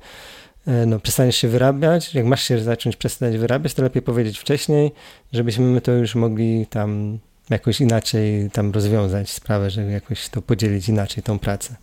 [0.67, 4.93] e, no przestaniesz się wyrabiać, jak masz się zacząć przestać wyrabiać, to lepiej powiedzieć wcześniej,
[5.33, 7.19] żebyśmy my to już mogli tam
[7.51, 11.77] jakoś inaczej tam rozwiązać sprawę, żeby jakoś to podzielić inaczej, tą pracę.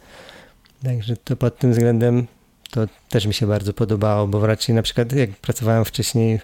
[0.84, 2.28] Także to pod tym względem
[2.72, 6.40] to też mi się bardzo podobało, bo raczej na przykład jak pracowałem wcześniej,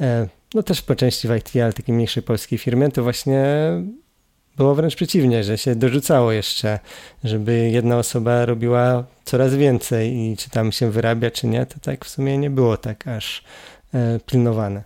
[0.00, 3.44] e, no też po części w IT, ale takiej mniejszej polskiej firmie, to właśnie
[4.56, 6.78] było wręcz przeciwnie, że się dorzucało jeszcze,
[7.24, 12.04] żeby jedna osoba robiła coraz więcej i czy tam się wyrabia, czy nie, to tak
[12.04, 13.44] w sumie nie było tak aż
[13.94, 14.84] e, pilnowane.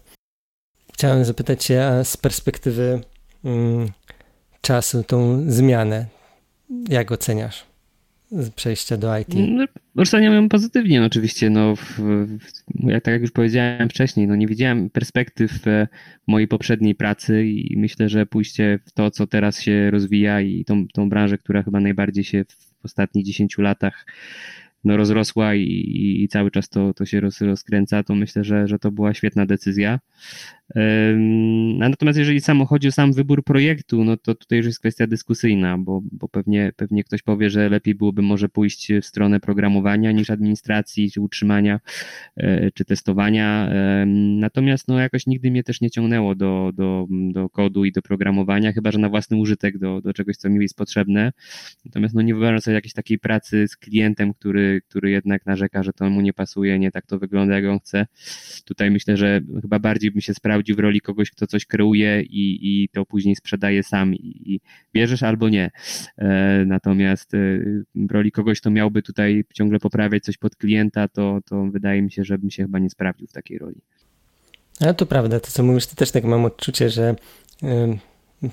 [0.95, 3.01] Chciałem zapytać Cię z perspektywy
[3.45, 3.91] mm,
[4.61, 6.07] czasu, tą zmianę,
[6.89, 7.65] jak oceniasz?
[8.31, 9.35] Z przejścia do IT?
[9.35, 9.65] No,
[9.97, 11.51] oceniam ją pozytywnie, no, oczywiście.
[11.51, 12.39] No, w, w,
[12.85, 15.89] jak, tak jak już powiedziałem wcześniej, no, nie widziałem perspektyw e,
[16.27, 20.89] mojej poprzedniej pracy i myślę, że pójście w to, co teraz się rozwija i tą,
[20.89, 24.07] tą branżę, która chyba najbardziej się w ostatnich 10 latach
[24.85, 28.79] no, rozrosła i, i cały czas to, to się roz, rozkręca, to myślę, że, że
[28.79, 30.01] to była świetna decyzja.
[31.79, 35.79] Natomiast jeżeli samo chodzi o sam wybór projektu, no to tutaj już jest kwestia dyskusyjna,
[35.79, 40.31] bo, bo pewnie, pewnie ktoś powie, że lepiej byłoby może pójść w stronę programowania niż
[40.31, 41.81] administracji, czy utrzymania,
[42.37, 43.71] e, czy testowania.
[44.41, 48.73] Natomiast no jakoś nigdy mnie też nie ciągnęło do, do, do kodu i do programowania,
[48.73, 51.33] chyba że na własny użytek do, do czegoś, co mi jest potrzebne.
[51.85, 55.93] Natomiast no nie wyobrażam sobie jakiejś takiej pracy z klientem, który, który jednak narzeka, że
[55.93, 58.07] to mu nie pasuje, nie tak to wygląda, jak on chce.
[58.65, 62.23] Tutaj myślę, że chyba bardziej bym się sprawdził sprawdzi w roli kogoś, kto coś kreuje
[62.23, 64.61] i, i to później sprzedaje sam i, i
[64.95, 65.71] bierzesz albo nie.
[66.19, 67.39] E, natomiast e,
[67.95, 72.11] w roli kogoś, kto miałby tutaj ciągle poprawiać coś pod klienta, to, to wydaje mi
[72.11, 73.81] się, że bym się chyba nie sprawdził w takiej roli.
[74.81, 77.15] Ale to prawda, to co mówisz, to też tak mam odczucie, że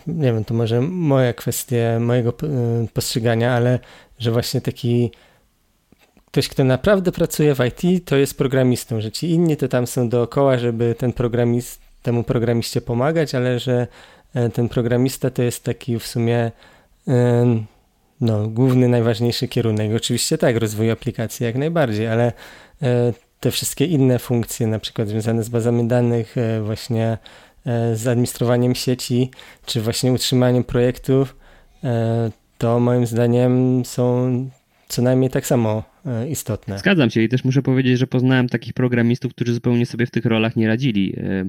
[0.07, 3.79] nie wiem, to może moja kwestia mojego e, postrzegania, ale
[4.19, 5.11] że właśnie taki
[6.33, 10.09] ktoś, kto naprawdę pracuje w IT, to jest programistą, że ci inni to tam są
[10.09, 13.87] dookoła, żeby ten programist, temu programiście pomagać, ale że
[14.33, 16.51] e, ten programista to jest taki w sumie
[17.07, 17.63] e,
[18.21, 19.91] no, główny, najważniejszy kierunek.
[19.95, 22.33] Oczywiście tak, rozwój aplikacji jak najbardziej, ale
[22.81, 27.17] e, te wszystkie inne funkcje, na przykład związane z bazami danych, właśnie
[27.93, 29.31] z administrowaniem sieci,
[29.65, 31.35] czy właśnie utrzymaniem projektów,
[32.57, 34.49] to moim zdaniem są
[34.87, 35.92] co najmniej tak samo
[36.29, 36.79] istotne.
[36.79, 40.25] Zgadzam się i też muszę powiedzieć, że poznałem takich programistów, którzy zupełnie sobie w tych
[40.25, 41.45] rolach nie radzili, e,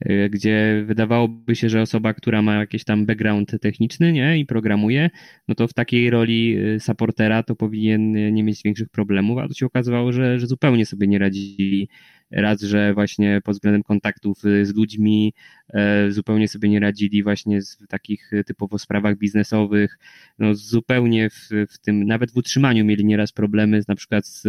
[0.00, 5.10] e, gdzie wydawałoby się, że osoba, która ma jakiś tam background techniczny nie, i programuje,
[5.48, 9.66] no to w takiej roli supportera to powinien nie mieć większych problemów, a to się
[9.66, 11.88] okazywało, że, że zupełnie sobie nie radzili
[12.30, 15.34] raz, że właśnie pod względem kontaktów y, z ludźmi
[15.68, 19.98] e, zupełnie sobie nie radzili właśnie w takich typowo sprawach biznesowych,
[20.38, 24.46] no zupełnie w, w tym, nawet w utrzymaniu mieli nieraz problemy z, na przykład z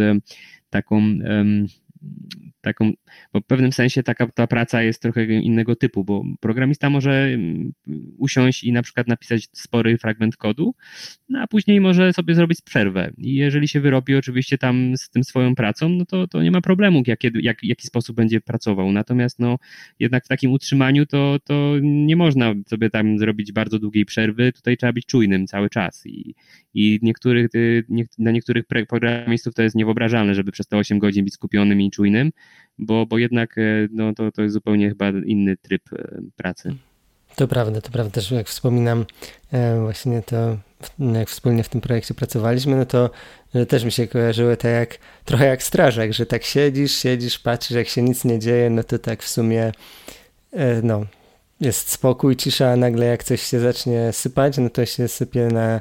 [0.70, 1.18] taką
[2.60, 2.92] taką,
[3.32, 7.72] bo w pewnym sensie taka ta praca jest trochę innego typu, bo programista może mm,
[8.18, 10.74] usiąść i na przykład napisać spory fragment kodu,
[11.28, 13.10] no a później może sobie zrobić przerwę.
[13.18, 16.60] I jeżeli się wyrobi oczywiście tam z tym swoją pracą, no to, to nie ma
[16.60, 18.92] problemu, jak, jak, jaki sposób będzie pracował.
[18.92, 19.56] Natomiast no
[19.98, 24.76] jednak w takim utrzymaniu to, to nie można sobie tam zrobić bardzo długiej przerwy, tutaj
[24.76, 26.34] trzeba być czujnym cały czas i,
[26.74, 31.24] i niektórych, y, nie, dla niektórych programistów to jest niewyobrażalne, żeby przez te 8 godzin
[31.24, 32.30] być skupionym i czujnym,
[32.78, 36.74] bo, bo jednak e, no, to, to jest zupełnie chyba inny tryb e, pracy.
[37.36, 39.04] To prawda, to prawda, też jak wspominam
[39.52, 40.56] e, właśnie to,
[41.14, 43.10] jak wspólnie w tym projekcie pracowaliśmy, no to
[43.68, 47.88] też mi się kojarzyło tak jak, trochę jak strażak, że tak siedzisz, siedzisz, patrzysz, jak
[47.88, 49.72] się nic nie dzieje, no to tak w sumie
[50.82, 51.06] no,
[51.60, 55.80] jest spokój, cisza, a nagle jak coś się zacznie sypać, no to się sypie na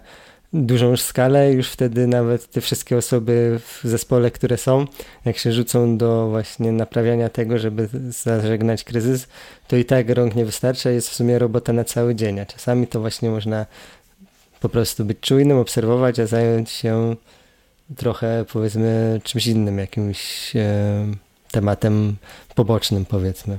[0.53, 4.85] dużą skalę, już wtedy nawet te wszystkie osoby w zespole, które są,
[5.25, 9.27] jak się rzucą do właśnie naprawiania tego, żeby zażegnać kryzys,
[9.67, 12.87] to i tak rąk nie wystarcza, jest w sumie robota na cały dzień, a czasami
[12.87, 13.65] to właśnie można
[14.59, 17.15] po prostu być czujnym, obserwować, a zająć się
[17.95, 21.05] trochę powiedzmy czymś innym, jakimś e,
[21.51, 22.15] tematem
[22.55, 23.57] pobocznym powiedzmy.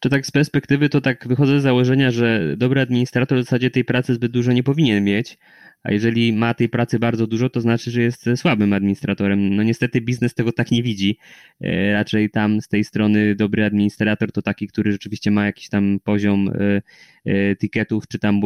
[0.00, 3.84] Czy tak z perspektywy to tak wychodzę z założenia, że dobry administrator w zasadzie tej
[3.84, 5.38] pracy zbyt dużo nie powinien mieć,
[5.82, 9.56] a jeżeli ma tej pracy bardzo dużo, to znaczy, że jest słabym administratorem.
[9.56, 11.18] No niestety biznes tego tak nie widzi.
[11.60, 16.00] E, raczej tam z tej strony dobry administrator to taki, który rzeczywiście ma jakiś tam
[16.04, 16.82] poziom e,
[17.24, 18.40] e, tiketów czy tam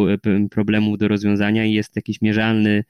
[0.51, 2.85] problemów do rozwiązania i jest jakiś mierzalny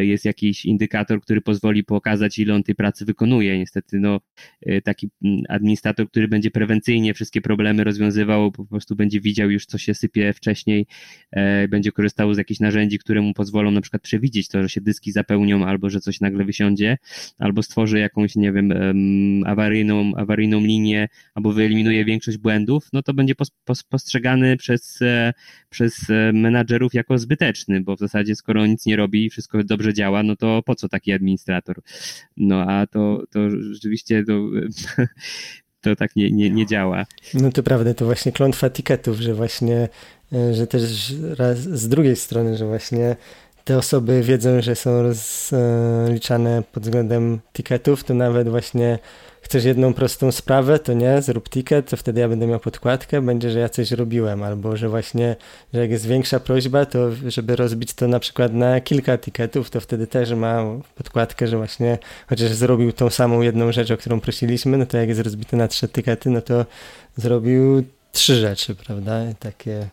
[0.00, 3.58] jest jakiś indykator, który pozwoli pokazać, ile on tej pracy wykonuje.
[3.58, 4.20] Niestety, no,
[4.66, 9.66] e, taki mm, administrator, który będzie prewencyjnie wszystkie problemy rozwiązywał, po prostu będzie widział już,
[9.66, 10.86] co się sypie wcześniej,
[11.68, 15.12] będzie korzystał z jakichś narzędzi, które mu pozwolą na przykład przewidzieć to, że się dyski
[15.12, 16.98] zapełnią, albo że coś nagle wysiądzie,
[17.38, 18.72] albo stworzy jakąś, nie wiem,
[19.46, 23.34] awaryjną, awaryjną linię, albo wyeliminuje większość błędów, no to będzie
[23.88, 24.98] postrzegany przez,
[25.70, 30.22] przez menadżerów jako zbyteczny, bo w zasadzie skoro nic nie robi i wszystko dobrze działa,
[30.22, 31.80] no to po co taki administrator?
[32.36, 34.32] No a to, to rzeczywiście to,
[35.82, 37.06] to tak nie, nie, nie działa.
[37.34, 39.88] No to prawda, to właśnie klątwa etykietów, że właśnie,
[40.32, 43.16] e, że też raz z drugiej strony, że właśnie
[43.64, 48.98] te osoby wiedzą, że są rozliczane pod względem tiketów, to nawet właśnie
[49.50, 53.50] chcesz jedną prostą sprawę, to nie, zrób ticket, to wtedy ja będę miał podkładkę, będzie,
[53.50, 55.36] że ja coś robiłem, albo że właśnie,
[55.74, 59.80] że jak jest większa prośba, to żeby rozbić to na przykład na kilka tiketów, to
[59.80, 64.78] wtedy też ma podkładkę, że właśnie chociaż zrobił tą samą jedną rzecz, o którą prosiliśmy,
[64.78, 66.66] no to jak jest rozbite na trzy tikety, no to
[67.16, 69.20] zrobił trzy rzeczy, prawda?
[69.38, 69.88] Takie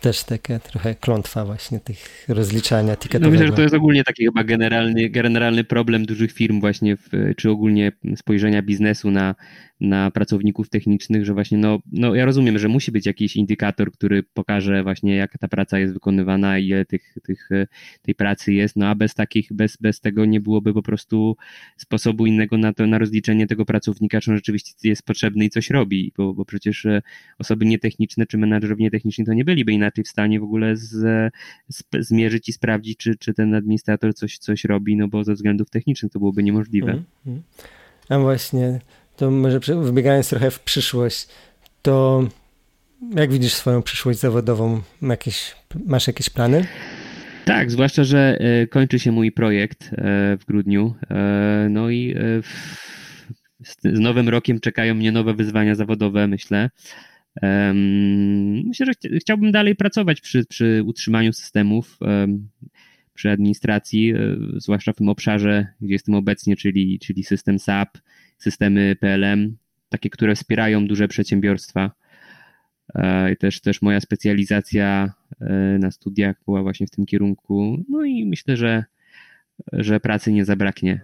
[0.00, 3.26] też taka trochę klątwa właśnie tych rozliczania tiketowego.
[3.26, 7.08] No myślę, że to jest ogólnie taki chyba generalny, generalny problem dużych firm właśnie, w,
[7.36, 9.34] czy ogólnie spojrzenia biznesu na,
[9.80, 14.22] na pracowników technicznych, że właśnie no, no ja rozumiem, że musi być jakiś indykator, który
[14.22, 17.48] pokaże właśnie jak ta praca jest wykonywana i ile tych, tych,
[18.02, 21.36] tej pracy jest, no a bez takich, bez, bez tego nie byłoby po prostu
[21.76, 25.70] sposobu innego na to, na rozliczenie tego pracownika, czy on rzeczywiście jest potrzebny i coś
[25.70, 27.02] robi, bo, bo przecież e,
[27.38, 30.90] osoby nietechniczne czy menadżerowie nietechniczni to nie byliby inaczej w stanie w ogóle z,
[31.68, 35.70] z, zmierzyć i sprawdzić, czy, czy ten administrator coś, coś robi, no bo ze względów
[35.70, 36.92] technicznych to byłoby niemożliwe.
[36.92, 37.42] Mm, mm.
[38.08, 38.80] A właśnie
[39.20, 41.28] to może wybiegając trochę w przyszłość,
[41.82, 42.24] to
[43.14, 44.82] jak widzisz swoją przyszłość zawodową?
[45.02, 45.54] Jakieś,
[45.86, 46.66] masz jakieś plany?
[47.44, 50.94] Tak, zwłaszcza, że e, kończy się mój projekt e, w grudniu.
[51.10, 52.14] E, no i
[53.60, 56.70] z nowym rokiem czekają mnie nowe wyzwania zawodowe, myślę.
[58.64, 61.98] Myślę, że chciałbym dalej pracować przy, przy utrzymaniu systemów,
[63.14, 64.14] przy administracji,
[64.56, 67.98] zwłaszcza w tym obszarze, gdzie jestem obecnie, czyli, czyli system SAP,
[68.40, 69.56] systemy PLM,
[69.88, 71.90] takie, które wspierają duże przedsiębiorstwa.
[72.94, 75.46] E, I też, też moja specjalizacja e,
[75.78, 77.84] na studiach była właśnie w tym kierunku.
[77.88, 78.84] No i myślę, że,
[79.72, 81.00] że pracy nie zabraknie.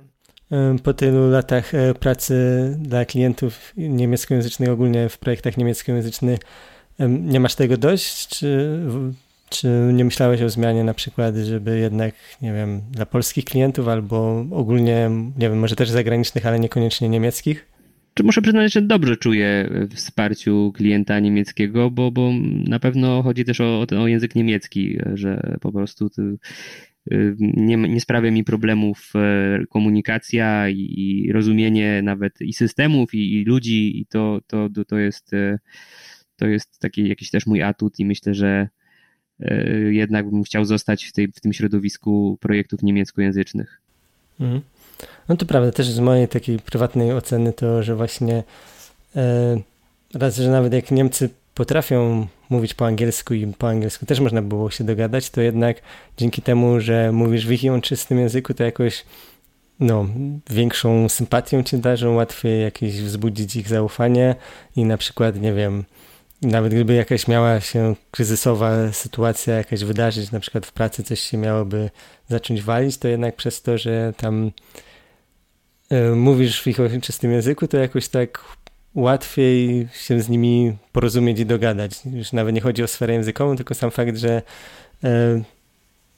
[0.53, 2.37] E, po tylu latach pracy
[2.81, 6.39] dla klientów niemieckojęzycznych, ogólnie w projektach niemieckojęzycznych,
[7.09, 8.29] nie masz tego dość?
[8.29, 8.81] Czy,
[9.51, 14.47] czy nie myślałeś o zmianie na przykład, żeby jednak, nie wiem, dla polskich klientów albo
[14.51, 17.67] ogólnie, nie wiem, może też zagranicznych, ale niekoniecznie niemieckich?
[18.15, 22.31] Czy muszę przyznać, że dobrze czuję wsparciu klienta niemieckiego, bo, bo
[22.69, 26.39] na pewno chodzi też o, o język niemiecki, że po prostu y,
[27.39, 33.45] nie, nie sprawia mi problemów e, komunikacja i, i rozumienie nawet i systemów, i, i
[33.45, 35.59] ludzi, i to, to, to, jest, e,
[36.37, 38.69] to jest taki jakiś też mój atut i myślę, że
[39.91, 43.81] jednak bym chciał zostać w, tej, w tym środowisku projektów niemieckojęzycznych.
[44.41, 44.61] Mhm.
[45.29, 48.43] No to prawda, też z mojej takiej prywatnej oceny to, że właśnie
[49.17, 49.57] e,
[50.15, 54.71] raz, że nawet jak Niemcy potrafią mówić po angielsku i po angielsku też można było
[54.71, 55.77] się dogadać, to jednak
[56.17, 59.05] dzięki temu, że mówisz w ich czystym języku, to jakoś
[59.81, 60.07] no,
[60.51, 64.35] większą sympatią ci darzą, łatwiej jakieś wzbudzić ich zaufanie
[64.77, 65.85] i na przykład, nie wiem,
[66.43, 71.37] nawet gdyby jakaś miała się kryzysowa sytuacja jakaś wydarzyć, na przykład w pracy coś się
[71.37, 71.91] miałoby
[72.29, 74.51] zacząć walić, to jednak przez to, że tam
[75.93, 78.45] y, mówisz w ich czystym języku, to jakoś tak
[78.95, 81.93] łatwiej się z nimi porozumieć i dogadać.
[82.13, 84.43] Już nawet nie chodzi o sferę językową, tylko sam fakt, że
[85.05, 85.09] y,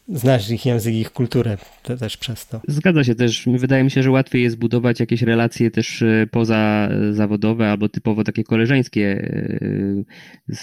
[0.08, 1.56] znasz ich język, ich kulturę
[1.98, 2.60] też przez to.
[2.68, 3.48] Zgadza się też.
[3.58, 8.24] Wydaje mi się, że łatwiej jest budować jakieś relacje też e, poza zawodowe albo typowo
[8.24, 10.04] takie koleżeńskie e,
[10.48, 10.62] z,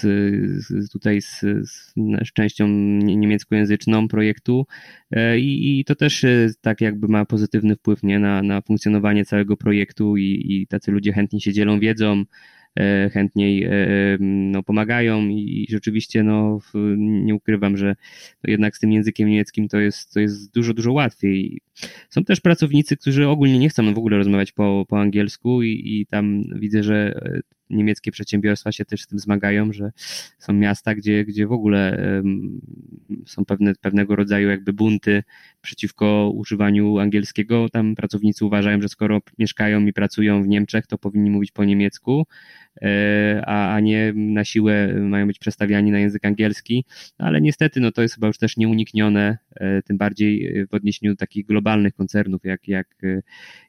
[0.66, 1.94] z tutaj z, z,
[2.34, 2.68] częścią
[3.02, 4.66] niemieckojęzyczną projektu
[5.10, 6.24] e, I, i, to też
[6.60, 11.12] tak jakby ma pozytywny wpływ nie, na, na funkcjonowanie całego projektu i, i tacy ludzie
[11.12, 12.55] chętnie się dzielą wiedzą, E,
[13.12, 13.70] chętniej e,
[14.20, 16.58] no, pomagają i rzeczywiście no,
[16.96, 17.96] nie ukrywam, że
[18.44, 21.60] jednak z tym językiem niemieckim to jest, to jest dużo, dużo łatwiej.
[22.10, 26.06] Są też pracownicy, którzy ogólnie nie chcą w ogóle rozmawiać po, po angielsku i, i
[26.06, 29.92] tam widzę, że e, niemieckie przedsiębiorstwa się też z tym zmagają, że
[30.38, 31.98] są miasta, gdzie, gdzie w ogóle
[33.26, 35.22] są pewne, pewnego rodzaju jakby bunty
[35.62, 37.68] przeciwko używaniu angielskiego.
[37.68, 42.26] Tam pracownicy uważają, że skoro mieszkają i pracują w Niemczech, to powinni mówić po niemiecku.
[43.46, 46.84] A, a nie na siłę mają być przestawiani na język angielski,
[47.18, 49.38] ale niestety no to jest chyba już też nieuniknione,
[49.84, 52.86] tym bardziej w odniesieniu do takich globalnych koncernów, jak, jak,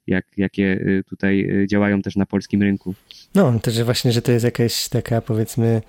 [0.07, 2.95] jak, jakie tutaj działają też na polskim rynku.
[3.35, 5.81] No, też właśnie, że to jest jakaś taka powiedzmy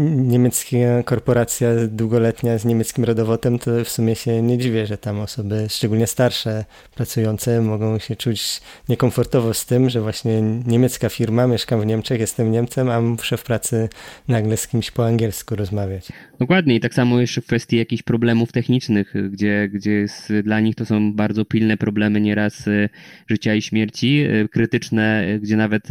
[0.00, 5.66] niemiecka korporacja długoletnia z niemieckim rodowodem, to w sumie się nie dziwię, że tam osoby,
[5.68, 11.86] szczególnie starsze, pracujące, mogą się czuć niekomfortowo z tym, że właśnie niemiecka firma, mieszkam w
[11.86, 13.88] Niemczech, jestem Niemcem, a muszę w pracy
[14.28, 16.08] nagle z kimś po angielsku rozmawiać.
[16.38, 20.74] Dokładnie i tak samo jeszcze w kwestii jakichś problemów technicznych, gdzie, gdzie jest, dla nich
[20.74, 22.88] to są bardzo pilne problemy nieraz e,
[23.28, 25.88] życia i śmierci, e, krytyczne, e, gdzie nawet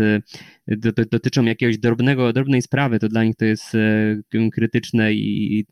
[1.12, 5.66] dotyczą jakiegoś drobnego, drobnej sprawy, to dla nich to jest e, krytyczne i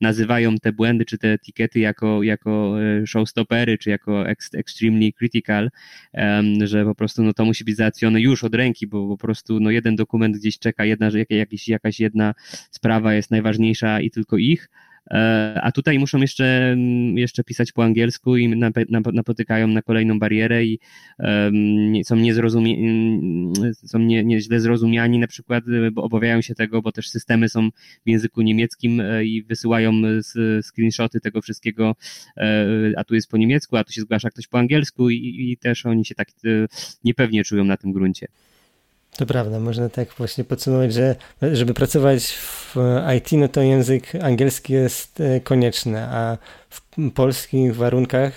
[0.00, 4.24] nazywają te błędy czy te etykiety jako, jako e, showstoppery, czy jako
[4.54, 5.70] extremely critical,
[6.64, 9.70] że po prostu no, to musi być załatwione już od ręki, bo po prostu no,
[9.70, 12.34] jeden dokument gdzieś czeka, jedna, jakaś, jakaś jedna
[12.70, 14.68] sprawa jest najważniejsza i tylko ich,
[15.62, 18.60] a tutaj muszą jeszcze, mm, jeszcze pisać po angielsku i
[19.12, 20.78] napotykają na kolejną barierę i
[22.04, 27.48] są, niezrozumie, mm, są nie, zrozumiani na przykład, bo obawiają się tego, bo też systemy
[27.48, 27.70] są
[28.06, 29.92] w języku niemieckim e, i wysyłają
[30.62, 31.96] screenshoty tego wszystkiego,
[32.36, 35.56] e, a tu jest po niemiecku, a tu się zgłasza ktoś po angielsku i, i
[35.56, 36.28] też oni się tak
[37.04, 38.26] niepewnie czują na tym gruncie.
[39.18, 41.16] To prawda, można tak właśnie podsumować, że
[41.52, 42.76] żeby pracować w
[43.16, 46.38] IT, no to język angielski jest e, konieczny, a
[46.70, 48.32] w polskich warunkach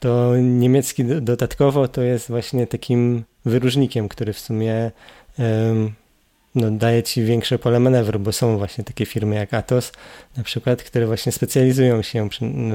[0.00, 4.90] to niemiecki dodatkowo to jest właśnie takim wyróżnikiem, który w sumie
[5.38, 5.92] um,
[6.54, 9.92] no, daje ci większe pole manewru, bo są właśnie takie firmy jak Atos
[10.36, 12.28] na przykład, które właśnie specjalizują się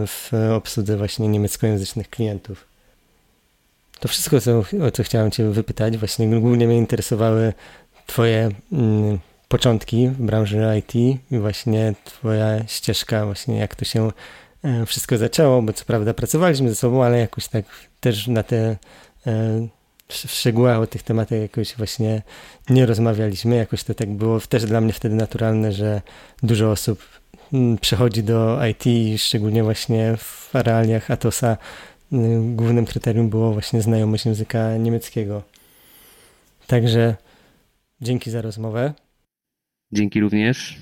[0.07, 2.72] w obsłudze właśnie niemieckojęzycznych klientów.
[4.03, 7.53] To wszystko, co, o co chciałem Cię wypytać, właśnie głównie mnie interesowały
[8.05, 10.95] Twoje mm, początki w branży IT
[11.31, 14.11] i właśnie Twoja ścieżka, właśnie jak to się
[14.63, 17.65] e, wszystko zaczęło, bo co prawda pracowaliśmy ze sobą, ale jakoś tak
[17.99, 18.77] też na te
[19.27, 19.67] e,
[20.07, 22.21] w szczegółach o tych tematach jakoś właśnie
[22.69, 23.55] nie rozmawialiśmy.
[23.55, 26.01] Jakoś to tak było też dla mnie wtedy naturalne, że
[26.43, 27.03] dużo osób
[27.53, 28.83] mm, przechodzi do IT,
[29.21, 31.57] szczególnie właśnie w realiach Atosa
[32.55, 35.43] głównym kryterium było właśnie znajomość języka niemieckiego.
[36.67, 37.15] Także
[38.01, 38.93] dzięki za rozmowę.
[39.91, 40.77] Dzięki również.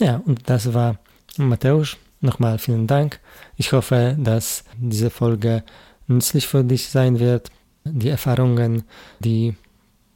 [0.00, 0.96] Ja, und das war
[1.38, 1.96] Mateusz.
[2.22, 3.20] Nochmal vielen Dank.
[3.58, 5.62] Ich hoffe, dass diese Folge
[6.08, 7.50] nützlich für dich sein wird.
[7.84, 8.82] Die Erfahrungen,
[9.20, 9.54] die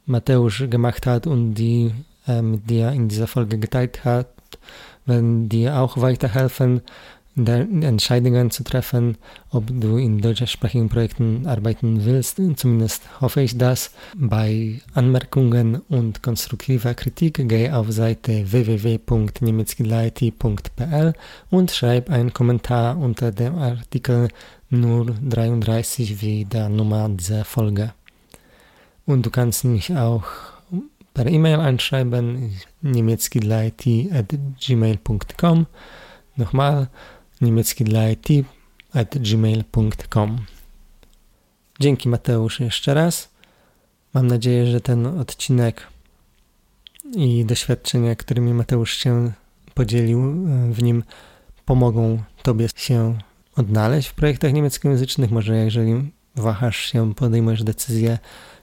[0.05, 1.91] Mateusz gemacht hat und die
[2.27, 4.34] er mit dir in dieser Folge geteilt hat,
[5.05, 6.81] werden dir auch weiterhelfen,
[7.37, 9.17] Entscheidungen zu treffen,
[9.51, 12.39] ob du in deutschsprachigen Projekten arbeiten willst.
[12.55, 13.91] Zumindest hoffe ich das.
[14.15, 21.13] Bei Anmerkungen und konstruktiver Kritik gehe auf Seite www.niemieckilit.pl
[21.49, 24.29] und schreib einen Kommentar unter dem Artikel
[24.71, 27.91] 033 wie der Nummer dieser Folge.
[29.05, 30.23] Und du kannst mich auch
[31.15, 32.51] per E-Mail anschreiben,
[32.83, 34.35] niemiecki dla IT at
[34.67, 35.65] gmail.com.
[36.37, 36.87] Nochmal,
[37.41, 38.27] niemiecki dla IT
[38.93, 40.45] at gmail.com.
[41.79, 43.29] Dzięki Mateusz jeszcze raz.
[44.13, 45.87] Mam nadzieję, że ten odcinek
[47.15, 49.31] i doświadczenia, którymi Mateusz się
[49.73, 50.21] podzielił
[50.71, 51.03] w nim,
[51.65, 53.17] pomogą Tobie się
[53.55, 55.31] odnaleźć w projektach niemieckojęzycznych.
[55.31, 58.19] Może jeżeli wahasz się, podejmujesz decyzję,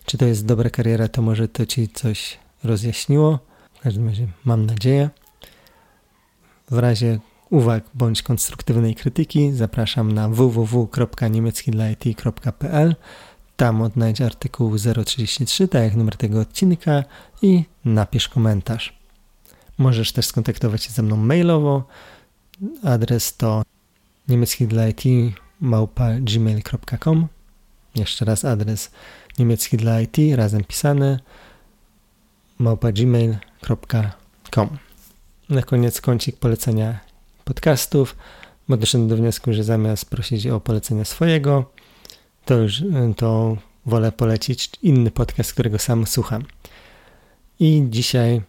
[0.07, 3.39] czy to jest dobra kariera, to może to Ci coś rozjaśniło.
[3.75, 5.11] W każdym razie mam nadzieję.
[6.71, 7.19] W razie
[7.51, 12.97] uwag bądź konstruktywnej krytyki zapraszam na www.niemieckidlait.pl.
[13.57, 17.05] Tam odnajdź artykuł 033, tak jak numer tego odcinka
[17.43, 18.99] i napisz komentarz.
[19.79, 21.85] Możesz też skontaktować się ze mną mailowo.
[22.83, 23.63] Adres to
[24.29, 27.29] niemieckidlait.gmail.com
[27.95, 28.91] Jeszcze raz adres
[29.39, 31.21] niemiecki dla IT razem pisane
[32.59, 34.69] małpa.gmail.com
[35.49, 37.01] Na koniec kącik polecenia
[37.45, 38.17] podcastów,
[38.69, 41.71] bo doszedłem do wniosku, że zamiast prosić o polecenie swojego,
[42.45, 42.83] to już
[43.17, 46.45] to wolę polecić inny podcast, którego sam słucham.
[47.61, 48.43] I dzisiaj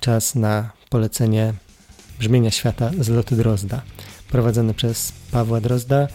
[0.00, 1.54] czas na polecenie
[2.18, 3.82] Brzmienia Świata z lotu Drozda,
[4.30, 6.08] prowadzone przez Pawła Drozda,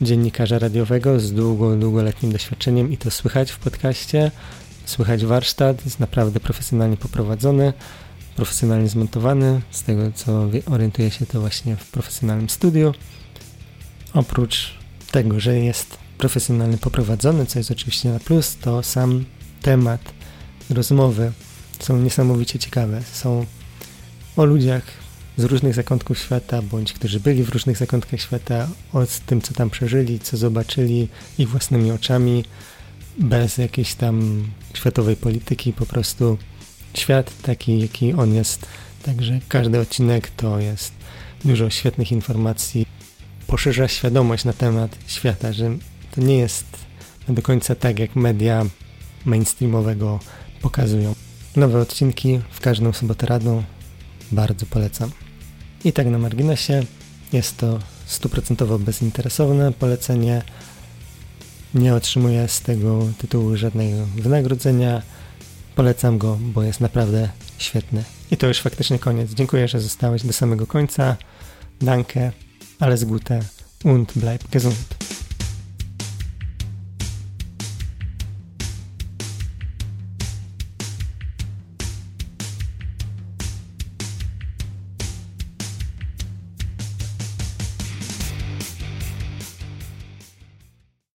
[0.00, 4.30] dziennikarza radiowego z długo, długoletnim doświadczeniem i to słychać w podcaście.
[4.84, 7.72] Słychać warsztat, jest naprawdę profesjonalnie poprowadzony,
[8.36, 9.60] profesjonalnie zmontowany.
[9.70, 12.94] Z tego co orientuję się to właśnie w profesjonalnym studiu.
[14.14, 14.74] Oprócz
[15.10, 19.24] tego, że jest profesjonalnie poprowadzony, co jest oczywiście na plus, to sam
[19.62, 20.00] temat
[20.70, 21.32] rozmowy
[21.80, 23.02] są niesamowicie ciekawe.
[23.12, 23.46] Są
[24.36, 24.82] o ludziach
[25.40, 29.70] z różnych zakątków świata, bądź którzy byli w różnych zakątkach świata, o tym, co tam
[29.70, 32.44] przeżyli, co zobaczyli ich własnymi oczami,
[33.18, 36.38] bez jakiejś tam światowej polityki, po prostu
[36.94, 38.66] świat taki, jaki on jest.
[39.02, 40.92] Także każdy odcinek to jest
[41.44, 42.86] dużo świetnych informacji,
[43.46, 45.70] poszerza świadomość na temat świata, że
[46.14, 46.66] to nie jest
[47.28, 48.66] do końca tak, jak media
[49.24, 50.20] mainstreamowego
[50.62, 51.14] pokazują.
[51.56, 53.62] Nowe odcinki w każdą sobotę radą
[54.32, 55.10] bardzo polecam.
[55.84, 56.82] I tak na marginesie
[57.32, 60.42] jest to stuprocentowo bezinteresowne polecenie.
[61.74, 65.02] Nie otrzymuję z tego tytułu żadnego wynagrodzenia.
[65.74, 67.28] Polecam go, bo jest naprawdę
[67.58, 68.04] świetny.
[68.30, 69.30] I to już faktycznie koniec.
[69.30, 71.16] Dziękuję, że zostałeś do samego końca.
[71.80, 72.32] Danke,
[72.80, 73.40] alles Gute
[73.84, 75.19] und bleib gesund.